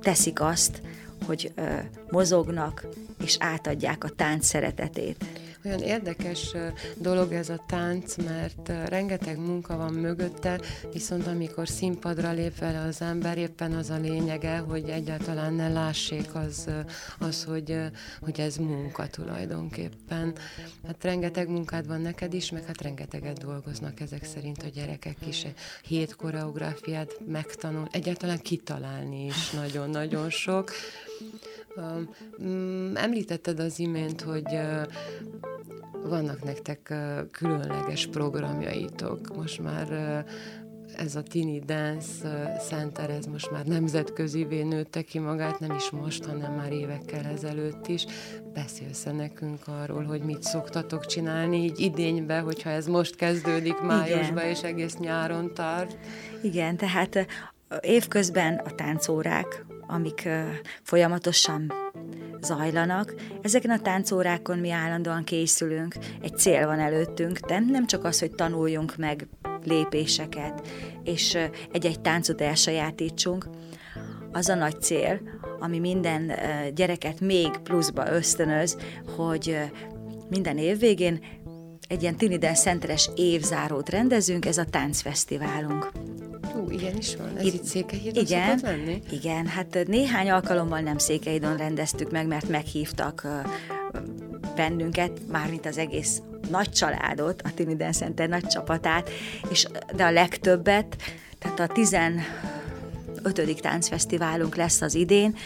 teszik 0.00 0.40
azt, 0.40 0.82
hogy 1.26 1.52
uh, 1.56 1.78
mozognak 2.10 2.86
és 3.24 3.36
átadják 3.40 4.04
a 4.04 4.08
tánc 4.08 4.46
szeretetét. 4.46 5.24
Olyan 5.64 5.80
érdekes 5.80 6.54
dolog 6.96 7.32
ez 7.32 7.48
a 7.48 7.64
tánc, 7.66 8.16
mert 8.16 8.68
rengeteg 8.88 9.38
munka 9.38 9.76
van 9.76 9.92
mögötte, 9.92 10.60
viszont 10.92 11.26
amikor 11.26 11.68
színpadra 11.68 12.32
lép 12.32 12.58
vele 12.58 12.80
az 12.80 13.00
ember, 13.00 13.38
éppen 13.38 13.72
az 13.72 13.90
a 13.90 13.98
lényege, 13.98 14.56
hogy 14.58 14.88
egyáltalán 14.88 15.54
ne 15.54 15.68
lássék 15.68 16.34
az, 16.34 16.70
az 17.18 17.44
hogy, 17.44 17.76
hogy 18.20 18.40
ez 18.40 18.56
munka 18.56 19.06
tulajdonképpen. 19.06 20.32
Hát 20.86 21.04
rengeteg 21.04 21.48
munkád 21.48 21.86
van 21.86 22.00
neked 22.00 22.34
is, 22.34 22.50
meg 22.50 22.64
hát 22.64 22.82
rengeteget 22.82 23.38
dolgoznak 23.38 24.00
ezek 24.00 24.24
szerint 24.24 24.62
a 24.62 24.68
gyerekek 24.74 25.16
is. 25.26 25.46
Hét 25.82 26.16
koreográfiát 26.16 27.12
megtanul, 27.26 27.88
egyáltalán 27.90 28.40
kitalálni 28.40 29.24
is 29.24 29.50
nagyon-nagyon 29.50 30.30
sok. 30.30 30.70
Mm, 32.42 32.96
említetted 32.96 33.60
az 33.60 33.78
imént, 33.78 34.20
hogy 34.20 34.58
vannak 36.02 36.44
nektek 36.44 36.94
különleges 37.30 38.06
programjaitok. 38.06 39.36
Most 39.36 39.62
már 39.62 40.24
ez 40.96 41.16
a 41.16 41.22
Tini 41.22 41.58
Dance 41.58 42.28
Center, 42.68 43.10
ez 43.10 43.24
most 43.26 43.50
már 43.50 43.64
nemzetközi 43.64 44.44
nőtte 44.44 45.02
ki 45.02 45.18
magát, 45.18 45.60
nem 45.60 45.74
is 45.74 45.90
most, 45.90 46.24
hanem 46.24 46.52
már 46.52 46.72
évekkel 46.72 47.24
ezelőtt 47.24 47.86
is. 47.86 48.06
Beszélsz 48.54 49.04
nekünk 49.04 49.68
arról, 49.82 50.02
hogy 50.02 50.20
mit 50.20 50.42
szoktatok 50.42 51.06
csinálni 51.06 51.56
így 51.56 51.80
idénybe, 51.80 52.38
hogyha 52.38 52.70
ez 52.70 52.86
most 52.86 53.16
kezdődik 53.16 53.80
májusban, 53.80 54.44
és 54.44 54.62
egész 54.62 54.96
nyáron 54.96 55.54
tart? 55.54 55.96
Igen, 56.42 56.76
tehát 56.76 57.26
évközben 57.80 58.54
a 58.54 58.74
táncórák, 58.74 59.64
amik 59.86 60.28
folyamatosan 60.82 61.72
zajlanak. 62.40 63.14
Ezeken 63.42 63.70
a 63.70 63.80
táncórákon 63.80 64.58
mi 64.58 64.70
állandóan 64.70 65.24
készülünk, 65.24 65.94
egy 66.22 66.36
cél 66.36 66.66
van 66.66 66.78
előttünk, 66.78 67.38
de 67.38 67.58
nem 67.58 67.86
csak 67.86 68.04
az, 68.04 68.18
hogy 68.18 68.30
tanuljunk 68.30 68.96
meg 68.96 69.28
lépéseket, 69.64 70.68
és 71.04 71.38
egy-egy 71.72 72.00
táncot 72.00 72.40
elsajátítsunk, 72.40 73.48
az 74.32 74.48
a 74.48 74.54
nagy 74.54 74.80
cél, 74.80 75.20
ami 75.58 75.78
minden 75.78 76.32
gyereket 76.74 77.20
még 77.20 77.50
pluszba 77.62 78.12
ösztönöz, 78.12 78.76
hogy 79.16 79.58
minden 80.28 80.58
év 80.58 80.78
végén 80.78 81.20
egy 81.88 82.02
ilyen 82.02 82.16
Tiniden 82.16 82.54
Centeres 82.54 83.10
évzárót 83.14 83.88
rendezünk, 83.88 84.46
ez 84.46 84.58
a 84.58 84.64
táncfesztiválunk. 84.64 85.92
Ú, 86.54 86.70
ilyen 86.70 86.96
is 86.96 87.16
van? 87.16 87.36
Ez 87.36 87.44
itt, 87.44 87.54
itt 87.54 87.64
Székelyhídon 87.64 88.24
igen, 88.24 88.60
lenni? 88.62 89.02
Igen, 89.10 89.46
hát 89.46 89.78
néhány 89.86 90.30
alkalommal 90.30 90.80
nem 90.80 90.98
Székelyhídon 90.98 91.56
rendeztük 91.56 92.10
meg, 92.10 92.26
mert 92.26 92.48
meghívtak 92.48 93.26
bennünket, 94.54 95.20
mármint 95.30 95.66
az 95.66 95.78
egész 95.78 96.22
nagy 96.50 96.70
családot, 96.70 97.42
a 97.42 97.54
Tiniden 97.54 97.92
Center 97.92 98.28
nagy 98.28 98.46
csapatát, 98.46 99.10
és, 99.50 99.66
de 99.94 100.04
a 100.04 100.10
legtöbbet, 100.10 100.96
tehát 101.38 101.60
a 101.60 101.66
15. 101.66 102.24
táncfesztiválunk 103.60 104.56
lesz 104.56 104.80
az 104.80 104.94
idén, 104.94 105.36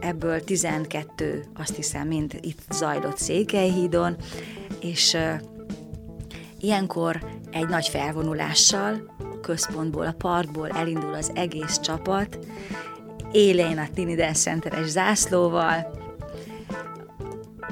ebből 0.00 0.44
12 0.44 1.44
azt 1.54 1.76
hiszem 1.76 2.06
mind 2.06 2.38
itt 2.40 2.60
zajlott 2.70 3.18
Székelyhídon, 3.18 4.16
és 4.80 5.16
ilyenkor 6.60 7.24
egy 7.50 7.68
nagy 7.68 7.88
felvonulással 7.88 9.14
központból, 9.40 10.06
a 10.06 10.14
parkból 10.18 10.68
elindul 10.68 11.14
az 11.14 11.30
egész 11.34 11.80
csapat, 11.80 12.38
élén 13.32 13.78
a 13.78 13.86
Tini 13.94 14.14
Dance 14.14 14.40
Centeres 14.40 14.88
zászlóval, 14.88 15.98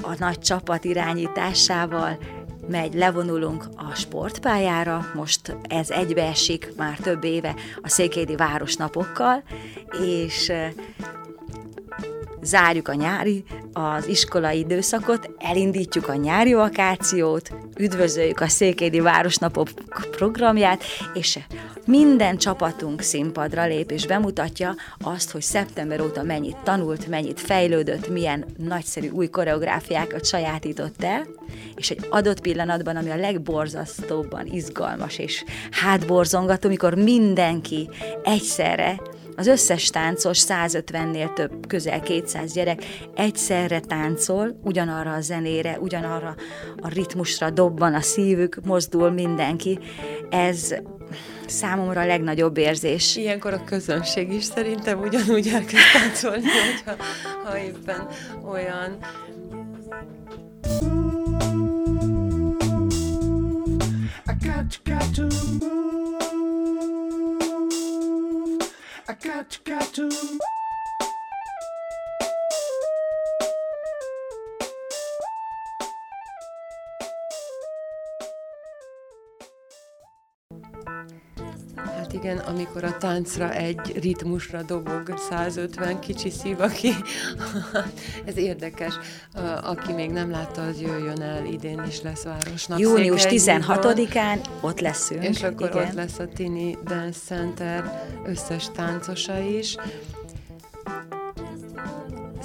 a 0.01 0.15
nagy 0.19 0.39
csapat 0.39 0.83
irányításával 0.83 2.17
megy, 2.69 2.93
levonulunk 2.93 3.65
a 3.75 3.95
sportpályára, 3.95 5.05
most 5.13 5.55
ez 5.61 5.89
egybeesik 5.89 6.73
már 6.77 6.97
több 6.97 7.23
éve 7.23 7.55
a 7.81 7.89
Székédi 7.89 8.35
Városnapokkal, 8.35 9.43
és 10.01 10.51
zárjuk 12.41 12.87
a 12.87 12.93
nyári, 12.93 13.43
az 13.73 14.07
iskolai 14.07 14.59
időszakot, 14.59 15.29
elindítjuk 15.37 16.07
a 16.07 16.15
nyári 16.15 16.53
vakációt, 16.53 17.51
üdvözöljük 17.77 18.39
a 18.39 18.47
Székédi 18.47 18.99
Városnapok 18.99 19.69
programját, 20.11 20.83
és 21.13 21.39
minden 21.85 22.37
csapatunk 22.37 23.01
színpadra 23.01 23.65
lép 23.65 23.91
és 23.91 24.05
bemutatja 24.05 24.75
azt, 25.01 25.31
hogy 25.31 25.41
szeptember 25.41 26.01
óta 26.01 26.23
mennyit 26.23 26.57
tanult, 26.63 27.07
mennyit 27.07 27.39
fejlődött, 27.39 28.09
milyen 28.09 28.45
nagyszerű 28.57 29.09
új 29.09 29.27
koreográfiákat 29.27 30.25
sajátított 30.25 31.03
el, 31.03 31.27
és 31.75 31.89
egy 31.89 32.07
adott 32.09 32.41
pillanatban, 32.41 32.95
ami 32.95 33.09
a 33.09 33.15
legborzasztóbban 33.15 34.45
izgalmas 34.45 35.17
és 35.17 35.43
hátborzongató, 35.71 36.67
amikor 36.67 36.93
mindenki 36.93 37.89
egyszerre 38.23 39.01
az 39.39 39.47
összes 39.47 39.89
táncos 39.89 40.43
150-nél 40.47 41.33
több, 41.33 41.67
közel 41.67 42.01
200 42.01 42.53
gyerek 42.53 42.85
egyszerre 43.15 43.79
táncol, 43.79 44.59
ugyanarra 44.63 45.13
a 45.13 45.21
zenére, 45.21 45.77
ugyanarra 45.79 46.35
a 46.81 46.87
ritmusra 46.87 47.49
dobban 47.49 47.93
a 47.93 48.01
szívük, 48.01 48.59
mozdul 48.63 49.11
mindenki. 49.11 49.79
Ez 50.29 50.75
számomra 51.47 52.01
a 52.01 52.05
legnagyobb 52.05 52.57
érzés. 52.57 53.15
Ilyenkor 53.15 53.53
a 53.53 53.63
közönség 53.63 54.33
is 54.33 54.43
szerintem 54.43 54.99
ugyanúgy 54.99 55.47
elkezd 55.47 55.83
táncolni, 55.93 56.43
hogyha, 56.65 57.03
ha 57.43 57.57
éppen 57.57 58.07
olyan. 58.51 58.97
I 64.25 64.45
got, 64.45 64.79
got 64.83 65.15
to 65.15 65.21
move. 65.59 65.78
Got 69.49 69.63
got 69.63 69.93
to. 69.95 70.58
Igen, 82.19 82.37
amikor 82.37 82.83
a 82.83 82.97
táncra 82.97 83.53
egy 83.53 83.99
ritmusra 84.01 84.61
dobog 84.61 85.13
150 85.29 85.99
kicsi 85.99 86.29
szív, 86.29 86.59
aki, 86.59 86.91
ez 88.25 88.37
érdekes. 88.37 88.93
Aki 89.61 89.93
még 89.93 90.09
nem 90.09 90.31
látta, 90.31 90.61
az 90.61 90.81
jöjjön 90.81 91.21
el, 91.21 91.45
idén 91.45 91.83
is 91.87 92.01
lesz 92.01 92.23
városnap. 92.23 92.79
Június 92.79 93.25
16-án 93.27 94.45
ott 94.61 94.79
leszünk. 94.79 95.23
És 95.23 95.43
akkor 95.43 95.69
igen. 95.69 95.87
ott 95.87 95.93
lesz 95.93 96.19
a 96.19 96.27
Tini 96.27 96.77
Dance 96.83 97.19
Center 97.25 98.03
összes 98.25 98.69
táncosa 98.71 99.37
is. 99.37 99.75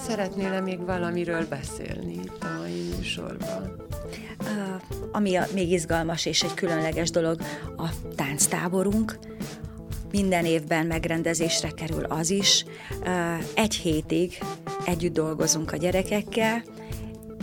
Szeretnél-e 0.07 0.61
még 0.61 0.85
valamiről 0.85 1.47
beszélni 1.49 2.13
itt 2.13 2.43
a 2.43 2.59
mai 2.59 2.89
műsorban? 2.97 3.83
ami 5.13 5.37
a, 5.37 5.47
még 5.55 5.71
izgalmas 5.73 6.27
és 6.27 6.43
egy 6.43 6.55
különleges 6.55 7.11
dolog, 7.11 7.41
a 7.77 7.89
tánctáborunk. 8.15 9.19
Minden 10.15 10.45
évben 10.45 10.87
megrendezésre 10.87 11.71
kerül 11.71 12.05
az 12.05 12.31
is. 12.31 12.65
Egy 13.55 13.75
hétig 13.75 14.39
együtt 14.85 15.13
dolgozunk 15.13 15.73
a 15.73 15.77
gyerekekkel, 15.77 16.63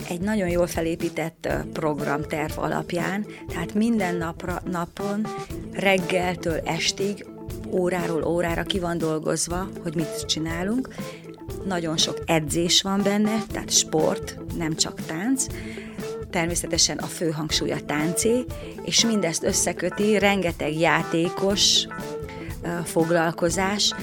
egy 0.08 0.20
nagyon 0.20 0.48
jól 0.48 0.66
felépített 0.66 1.48
programterv 1.72 2.58
alapján, 2.58 3.26
tehát 3.48 3.74
minden 3.74 4.16
napra, 4.16 4.62
napon 4.70 5.26
reggeltől 5.72 6.60
estig 6.64 7.26
óráról 7.70 8.24
órára 8.24 8.62
ki 8.62 8.78
van 8.78 8.98
dolgozva, 8.98 9.68
hogy 9.82 9.94
mit 9.94 10.26
csinálunk. 10.26 10.88
Nagyon 11.64 11.96
sok 11.96 12.18
edzés 12.26 12.82
van 12.82 13.02
benne, 13.02 13.42
tehát 13.48 13.70
sport, 13.70 14.38
nem 14.56 14.76
csak 14.76 15.00
tánc 15.00 15.46
természetesen 16.30 16.98
a 16.98 17.06
fő 17.06 17.30
hangsúly 17.30 17.72
a 17.72 17.84
táncé, 17.86 18.44
és 18.84 19.04
mindezt 19.04 19.44
összeköti 19.44 20.18
rengeteg 20.18 20.78
játékos 20.78 21.86
foglalkozás, 22.84 23.94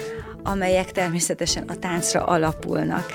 amelyek 0.44 0.92
természetesen 0.92 1.64
a 1.68 1.76
táncra 1.76 2.24
alapulnak. 2.24 3.06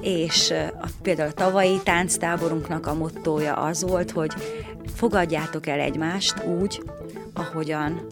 És 0.00 0.50
a, 0.80 0.86
például 1.02 1.28
a 1.28 1.32
tavalyi 1.32 1.80
tánctáborunknak 1.84 2.86
a 2.86 2.94
mottója 2.94 3.54
az 3.54 3.82
volt, 3.82 4.10
hogy 4.10 4.32
fogadjátok 4.94 5.66
el 5.66 5.80
egymást 5.80 6.44
úgy, 6.44 6.82
ahogyan 7.34 8.06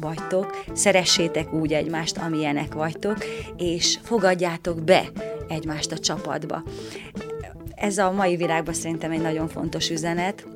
vagytok, 0.00 0.62
szeressétek 0.72 1.52
úgy 1.52 1.72
egymást, 1.72 2.18
amilyenek 2.18 2.74
vagytok, 2.74 3.16
és 3.56 3.98
fogadjátok 4.02 4.82
be 4.82 5.08
egymást 5.48 5.92
a 5.92 5.98
csapatba. 5.98 6.62
Ez 7.74 7.98
a 7.98 8.10
mai 8.10 8.36
világban 8.36 8.74
szerintem 8.74 9.10
egy 9.10 9.20
nagyon 9.20 9.48
fontos 9.48 9.90
üzenet, 9.90 10.46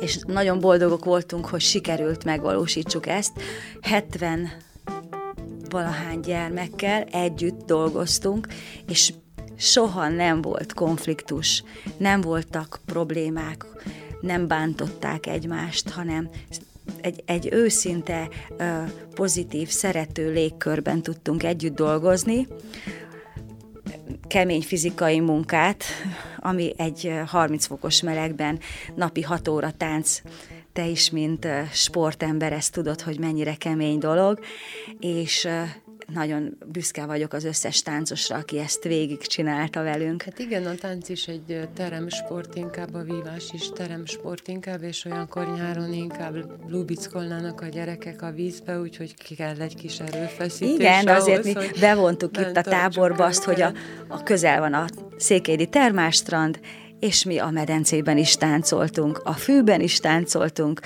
és 0.00 0.18
nagyon 0.26 0.60
boldogok 0.60 1.04
voltunk, 1.04 1.46
hogy 1.46 1.60
sikerült 1.60 2.24
megvalósítsuk 2.24 3.06
ezt. 3.06 3.32
70 3.80 4.50
valahány 5.68 6.20
gyermekkel 6.20 7.02
együtt 7.02 7.66
dolgoztunk, 7.66 8.48
és 8.88 9.12
soha 9.56 10.08
nem 10.08 10.42
volt 10.42 10.72
konfliktus, 10.74 11.64
nem 11.96 12.20
voltak 12.20 12.80
problémák, 12.86 13.66
nem 14.20 14.46
bántották 14.46 15.26
egymást, 15.26 15.88
hanem 15.88 16.30
egy, 17.00 17.22
egy 17.26 17.48
őszinte, 17.52 18.28
pozitív, 19.14 19.68
szerető 19.68 20.32
légkörben 20.32 21.02
tudtunk 21.02 21.42
együtt 21.42 21.74
dolgozni, 21.74 22.46
kemény 24.26 24.62
fizikai 24.62 25.20
munkát, 25.20 25.84
ami 26.40 26.72
egy 26.76 27.12
30 27.26 27.66
fokos 27.66 28.02
melegben 28.02 28.58
napi 28.94 29.22
6 29.22 29.48
óra 29.48 29.70
tánc, 29.70 30.22
te 30.72 30.86
is, 30.86 31.10
mint 31.10 31.46
sportember, 31.72 32.52
ezt 32.52 32.72
tudod, 32.72 33.00
hogy 33.00 33.18
mennyire 33.18 33.54
kemény 33.54 33.98
dolog, 33.98 34.40
és 35.00 35.48
nagyon 36.12 36.58
büszke 36.66 37.06
vagyok 37.06 37.32
az 37.32 37.44
összes 37.44 37.82
táncosra, 37.82 38.36
aki 38.36 38.58
ezt 38.58 38.84
végigcsinálta 38.84 39.82
velünk. 39.82 40.22
Hát 40.22 40.38
igen, 40.38 40.66
a 40.66 40.74
tánc 40.74 41.08
is 41.08 41.28
egy 41.28 41.68
teremsport, 41.74 42.54
inkább 42.54 42.94
a 42.94 43.02
vívás 43.02 43.50
is 43.52 43.68
teremsport 43.68 44.48
inkább, 44.48 44.82
és 44.82 45.04
olyankor 45.04 45.52
nyáron 45.56 45.92
inkább 45.92 46.34
lubickolnának 46.68 47.60
a 47.60 47.66
gyerekek 47.66 48.22
a 48.22 48.30
vízbe, 48.30 48.80
úgyhogy 48.80 49.14
ki 49.14 49.34
kell 49.34 49.60
egy 49.60 49.76
kis 49.76 49.98
erőfeszítés. 49.98 50.74
Igen, 50.74 51.06
ahhoz, 51.06 51.22
azért 51.22 51.44
mi 51.44 51.54
bevontuk 51.80 52.36
itt 52.38 52.56
a 52.56 52.62
táborba 52.62 53.24
azt, 53.24 53.44
hogy 53.44 53.60
a, 53.60 53.72
a 54.08 54.22
közel 54.22 54.60
van 54.60 54.72
a 54.72 54.86
Székédi 55.16 55.66
termástrand, 55.66 56.60
és 57.00 57.24
mi 57.24 57.38
a 57.38 57.50
medencében 57.50 58.18
is 58.18 58.36
táncoltunk, 58.36 59.20
a 59.24 59.32
fűben 59.32 59.80
is 59.80 60.00
táncoltunk, 60.00 60.80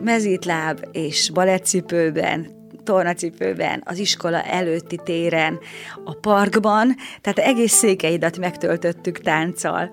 mezítláb 0.00 0.88
és 0.92 1.30
balettcipőben, 1.30 2.55
tornacipőben, 2.86 3.82
az 3.84 3.98
iskola 3.98 4.42
előtti 4.42 5.00
téren, 5.04 5.58
a 6.04 6.14
parkban, 6.14 6.94
tehát 7.20 7.38
egész 7.38 7.72
székeidat 7.72 8.38
megtöltöttük 8.38 9.18
tánccal. 9.18 9.90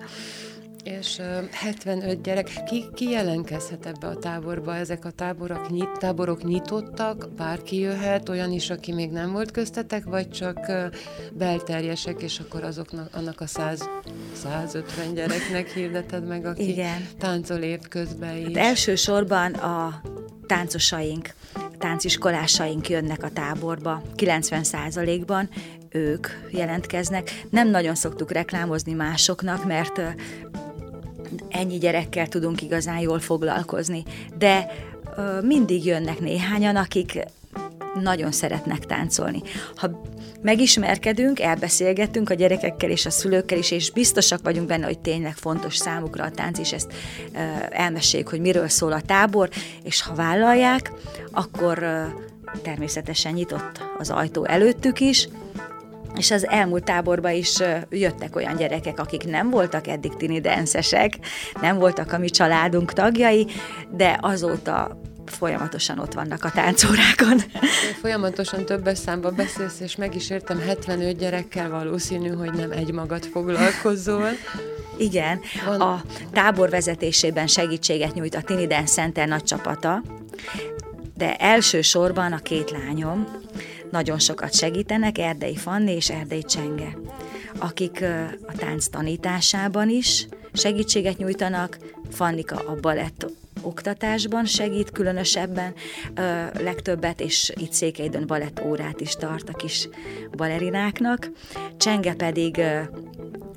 És 0.84 1.18
uh, 1.18 1.50
75 1.50 2.22
gyerek, 2.22 2.50
ki, 2.66 2.84
ki 2.94 3.10
jelentkezhet 3.10 3.86
ebbe 3.86 4.06
a 4.06 4.18
táborba? 4.18 4.76
Ezek 4.76 5.04
a 5.04 5.10
táborok, 5.10 5.70
nyit, 5.70 5.98
táborok 5.98 6.44
nyitottak, 6.44 7.28
bárki 7.36 7.78
jöhet, 7.78 8.28
olyan 8.28 8.52
is, 8.52 8.70
aki 8.70 8.92
még 8.92 9.10
nem 9.10 9.32
volt 9.32 9.50
köztetek, 9.50 10.04
vagy 10.04 10.30
csak 10.30 10.58
belterjesek, 11.32 12.22
és 12.22 12.38
akkor 12.38 12.64
azoknak, 12.64 13.08
annak 13.14 13.40
a 13.40 13.46
100, 13.46 13.88
150 14.32 15.14
gyereknek 15.14 15.68
hirdeted 15.68 16.26
meg, 16.26 16.46
aki 16.46 16.68
Igen. 16.68 17.08
táncol 17.18 17.58
évközben 17.58 18.36
is? 18.36 18.56
Hát 18.56 18.66
elsősorban 18.66 19.52
a 19.52 20.00
táncosaink, 20.46 21.34
tánciskolásaink 21.84 22.88
jönnek 22.88 23.22
a 23.22 23.30
táborba, 23.30 24.02
90%-ban 24.16 25.48
ők 25.90 26.26
jelentkeznek. 26.50 27.44
Nem 27.50 27.68
nagyon 27.68 27.94
szoktuk 27.94 28.32
reklámozni 28.32 28.92
másoknak, 28.92 29.64
mert 29.64 30.00
ennyi 31.48 31.78
gyerekkel 31.78 32.28
tudunk 32.28 32.62
igazán 32.62 32.98
jól 32.98 33.18
foglalkozni. 33.18 34.04
De 34.38 34.66
mindig 35.42 35.84
jönnek 35.84 36.20
néhányan, 36.20 36.76
akik 36.76 37.18
nagyon 38.02 38.32
szeretnek 38.32 38.86
táncolni. 38.86 39.42
Ha 39.76 40.00
megismerkedünk, 40.42 41.40
elbeszélgetünk 41.40 42.30
a 42.30 42.34
gyerekekkel 42.34 42.90
és 42.90 43.06
a 43.06 43.10
szülőkkel 43.10 43.58
is, 43.58 43.70
és 43.70 43.90
biztosak 43.90 44.40
vagyunk 44.42 44.66
benne, 44.66 44.86
hogy 44.86 44.98
tényleg 44.98 45.34
fontos 45.36 45.76
számukra 45.76 46.24
a 46.24 46.30
tánc, 46.30 46.58
és 46.58 46.72
ezt 46.72 46.92
elmeséljük, 47.70 48.28
hogy 48.28 48.40
miről 48.40 48.68
szól 48.68 48.92
a 48.92 49.00
tábor, 49.00 49.48
és 49.82 50.02
ha 50.02 50.14
vállalják, 50.14 50.92
akkor 51.32 51.86
természetesen 52.62 53.32
nyitott 53.32 53.82
az 53.98 54.10
ajtó 54.10 54.44
előttük 54.44 55.00
is, 55.00 55.28
és 56.16 56.30
az 56.30 56.48
elmúlt 56.48 56.84
táborba 56.84 57.30
is 57.30 57.58
jöttek 57.90 58.36
olyan 58.36 58.56
gyerekek, 58.56 58.98
akik 58.98 59.24
nem 59.24 59.50
voltak 59.50 59.86
eddig 59.86 60.16
tinidenszesek, 60.16 61.18
nem 61.60 61.78
voltak 61.78 62.12
a 62.12 62.18
mi 62.18 62.28
családunk 62.28 62.92
tagjai, 62.92 63.46
de 63.90 64.18
azóta 64.20 65.00
folyamatosan 65.26 65.98
ott 65.98 66.12
vannak 66.12 66.44
a 66.44 66.50
táncórákon. 66.50 67.38
Folyamatosan 68.00 68.64
többes 68.64 68.98
számba 68.98 69.30
beszélsz, 69.30 69.80
és 69.80 69.96
meg 69.96 70.14
is 70.14 70.30
értem, 70.30 70.58
75 70.58 71.16
gyerekkel 71.16 71.70
valószínű, 71.70 72.28
hogy 72.28 72.52
nem 72.52 72.70
egy 72.70 72.92
magad 72.92 73.24
foglalkozol. 73.24 74.28
Igen, 74.98 75.40
Van... 75.66 75.80
a 75.80 76.02
tábor 76.32 76.70
vezetésében 76.70 77.46
segítséget 77.46 78.14
nyújt 78.14 78.34
a 78.34 78.42
Tini 78.42 78.66
Dance 78.66 78.92
Center 78.92 79.28
nagy 79.28 79.42
csapata, 79.42 80.02
de 81.16 81.34
elsősorban 81.34 82.32
a 82.32 82.38
két 82.38 82.70
lányom 82.70 83.26
nagyon 83.90 84.18
sokat 84.18 84.54
segítenek, 84.54 85.18
Erdei 85.18 85.56
Fanni 85.56 85.92
és 85.92 86.10
Erdei 86.10 86.42
Csenge, 86.42 86.98
akik 87.58 88.04
a 88.46 88.52
tánc 88.56 88.86
tanításában 88.86 89.88
is 89.88 90.26
segítséget 90.52 91.16
nyújtanak, 91.16 91.78
Fannika 92.10 92.56
a 92.56 92.74
balett 92.80 93.26
oktatásban 93.64 94.44
segít 94.44 94.90
különösebben 94.90 95.74
ö, 96.14 96.22
legtöbbet, 96.62 97.20
és 97.20 97.52
itt 97.60 97.72
Székelydön 97.72 98.26
balett 98.26 98.62
órát 98.64 99.00
is 99.00 99.12
tart 99.12 99.48
a 99.48 99.52
kis 99.52 99.88
balerináknak. 100.36 101.30
Csenge 101.76 102.14
pedig 102.14 102.58
ö, 102.58 102.80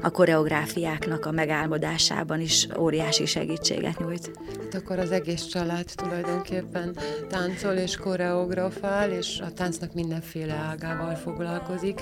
a 0.01 0.09
koreográfiáknak 0.09 1.25
a 1.25 1.31
megálmodásában 1.31 2.41
is 2.41 2.67
óriási 2.77 3.25
segítséget 3.25 3.99
nyújt. 3.99 4.31
Hát 4.61 4.73
akkor 4.73 4.99
az 4.99 5.11
egész 5.11 5.45
család 5.45 5.91
tulajdonképpen 5.95 6.95
táncol 7.29 7.73
és 7.73 7.97
koreografál, 7.97 9.11
és 9.11 9.39
a 9.39 9.51
táncnak 9.51 9.93
mindenféle 9.93 10.53
ágával 10.53 11.15
foglalkozik. 11.15 12.01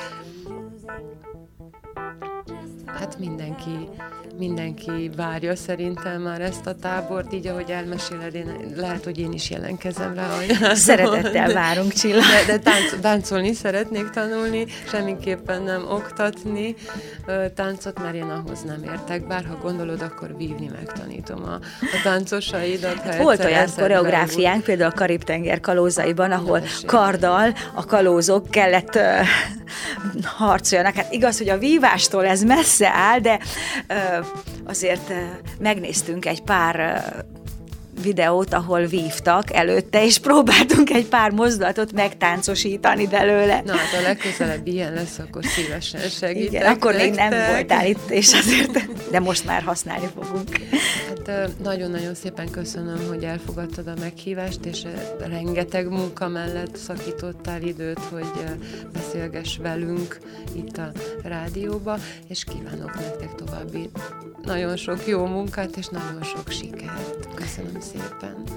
Hát 3.00 3.20
mindenki 3.20 3.90
mindenki 4.38 5.12
várja 5.16 5.56
szerintem 5.56 6.22
már 6.22 6.42
ezt 6.42 6.66
a 6.66 6.76
tábort, 6.76 7.34
így 7.34 7.48
ahogy 7.48 7.70
elmeséled, 7.70 8.36
én, 8.36 8.74
lehet, 8.76 9.04
hogy 9.04 9.20
én 9.20 9.32
is 9.32 9.50
jelenkezem 9.50 10.14
rá. 10.14 10.28
Szeretettel 10.74 11.54
várunk, 11.54 11.94
Csilla. 11.94 12.22
De, 12.22 12.54
de 12.54 12.60
tánc, 12.60 13.00
táncolni 13.02 13.54
szeretnék 13.54 14.10
tanulni, 14.10 14.66
semmiképpen 14.88 15.62
nem 15.62 15.86
oktatni 15.90 16.76
táncot, 17.56 18.02
mert 18.02 18.16
én 18.16 18.30
ahhoz 18.30 18.62
nem 18.64 18.84
értek. 18.84 19.28
Bár 19.28 19.46
ha 19.46 19.58
gondolod, 19.62 20.02
akkor 20.02 20.38
vívni 20.38 20.70
megtanítom 20.72 21.44
a, 21.44 21.54
a 21.82 22.02
táncosaidat. 22.04 23.00
Hát 23.00 23.18
volt 23.18 23.44
olyan 23.44 23.68
koreográfiánk, 23.78 24.64
például 24.64 24.92
a 24.92 24.96
Karib-tenger 24.96 25.60
kalózaiban, 25.60 26.32
ahol 26.32 26.62
karddal 26.86 27.54
a 27.76 27.86
kalózok 27.86 28.50
kellett 28.50 29.00
harcoljanak. 30.24 30.96
Hát 30.96 31.14
igaz, 31.14 31.38
hogy 31.38 31.50
a 31.50 31.58
vívástól 31.58 32.26
ez 32.26 32.44
messze 32.44 32.90
áll, 32.94 33.20
de 33.20 33.40
azért 34.66 35.14
megnéztünk 35.60 36.26
egy 36.26 36.42
pár 36.42 37.04
videót, 38.06 38.54
ahol 38.54 38.86
vívtak 38.86 39.54
előtte, 39.54 40.06
és 40.06 40.18
próbáltunk 40.18 40.90
egy 40.90 41.06
pár 41.06 41.32
mozdulatot 41.32 41.92
megtáncosítani 41.92 43.08
belőle. 43.08 43.62
Na 43.66 43.76
hát 43.76 44.00
a 44.00 44.02
legközelebb 44.02 44.68
ilyen 44.68 44.94
lesz, 44.94 45.20
akkor 45.20 45.46
szívesen 45.46 46.10
segítek. 46.10 46.52
Igen, 46.52 46.66
akkor 46.66 46.94
nektek. 46.94 47.10
még 47.10 47.20
nem 47.20 47.52
voltál 47.52 47.86
itt, 47.86 48.10
és 48.10 48.34
azért, 48.34 48.72
de 49.12 49.20
most 49.20 49.46
már 49.46 49.62
használni 49.62 50.08
fogunk. 50.16 50.50
Hát 51.08 51.50
nagyon-nagyon 51.64 52.16
szépen 52.16 52.50
köszönöm, 52.50 53.08
hogy 53.08 53.24
elfogadtad 53.24 53.88
a 53.88 53.94
meghívást, 54.00 54.66
és 54.66 54.82
rengeteg 55.20 55.90
munka 55.90 56.28
mellett 56.28 56.76
szakítottál 56.76 57.62
időt, 57.62 58.00
hogy 58.00 58.28
beszélgess 58.94 59.58
velünk 59.58 60.18
itt 60.56 60.78
a 60.78 60.92
rádióba, 61.24 61.98
és 62.28 62.44
kívánok 62.44 62.94
nektek 63.00 63.36
további 63.36 63.90
nagyon 64.46 64.76
sok 64.76 65.08
jó 65.08 65.26
munkát, 65.26 65.78
és 65.78 65.88
nagyon 65.88 66.24
sok 66.24 66.50
sikert. 66.50 67.34
Köszönöm 67.34 67.80
szépen. 67.80 67.95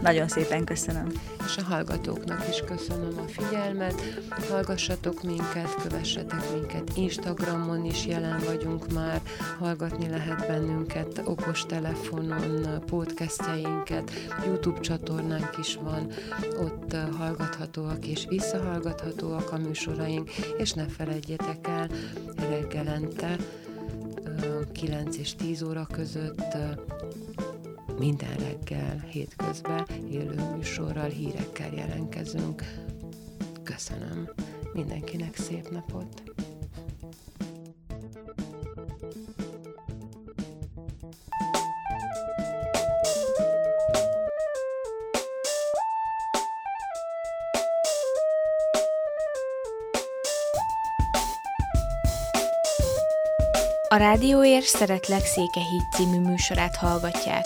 Nagyon 0.02 0.28
szépen 0.28 0.64
köszönöm. 0.64 1.12
És 1.46 1.56
a 1.56 1.62
hallgatóknak 1.62 2.48
is 2.48 2.60
köszönöm 2.66 3.18
a 3.18 3.28
figyelmet. 3.28 4.02
Hallgassatok 4.50 5.22
minket, 5.22 5.74
kövessetek 5.82 6.52
minket. 6.52 6.92
Instagramon 6.94 7.84
is 7.84 8.06
jelen 8.06 8.40
vagyunk 8.46 8.92
már. 8.92 9.20
Hallgatni 9.58 10.08
lehet 10.08 10.46
bennünket 10.46 11.22
okostelefonon, 11.24 12.82
podcastjainket. 12.86 14.10
YouTube 14.44 14.80
csatornánk 14.80 15.58
is 15.58 15.78
van. 15.82 16.12
Ott 16.60 16.96
hallgathatóak 17.16 18.06
és 18.06 18.26
visszahallgathatóak 18.28 19.52
a 19.52 19.58
műsoraink. 19.58 20.30
És 20.58 20.72
ne 20.72 20.86
felejtjetek 20.86 21.66
el, 21.66 21.88
reggelente 22.50 23.36
9 24.72 25.16
és 25.16 25.34
10 25.34 25.62
óra 25.62 25.86
között 25.92 26.56
minden 27.98 28.36
reggel, 28.36 29.04
hétközben 29.10 29.86
élő 30.10 30.50
műsorral, 30.56 31.08
hírekkel 31.08 31.72
jelentkezünk. 31.74 32.62
Köszönöm 33.62 34.28
mindenkinek 34.72 35.36
szép 35.36 35.68
napot! 35.70 36.22
A 53.90 53.96
Rádióér 53.96 54.62
Szeretlek 54.62 55.24
Székehíd 55.24 55.82
című 55.96 56.20
műsorát 56.20 56.76
hallgatják. 56.76 57.44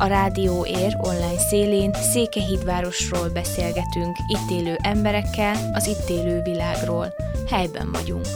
A 0.00 0.06
Rádió 0.06 0.66
Ér 0.66 0.96
online 0.98 1.38
szélén 1.38 1.92
Székehídvárosról 1.94 3.28
beszélgetünk, 3.28 4.16
itt 4.26 4.50
élő 4.50 4.76
emberekkel, 4.82 5.70
az 5.72 5.86
itt 5.86 6.08
élő 6.08 6.42
világról. 6.42 7.14
Helyben 7.48 7.92
vagyunk. 7.92 8.26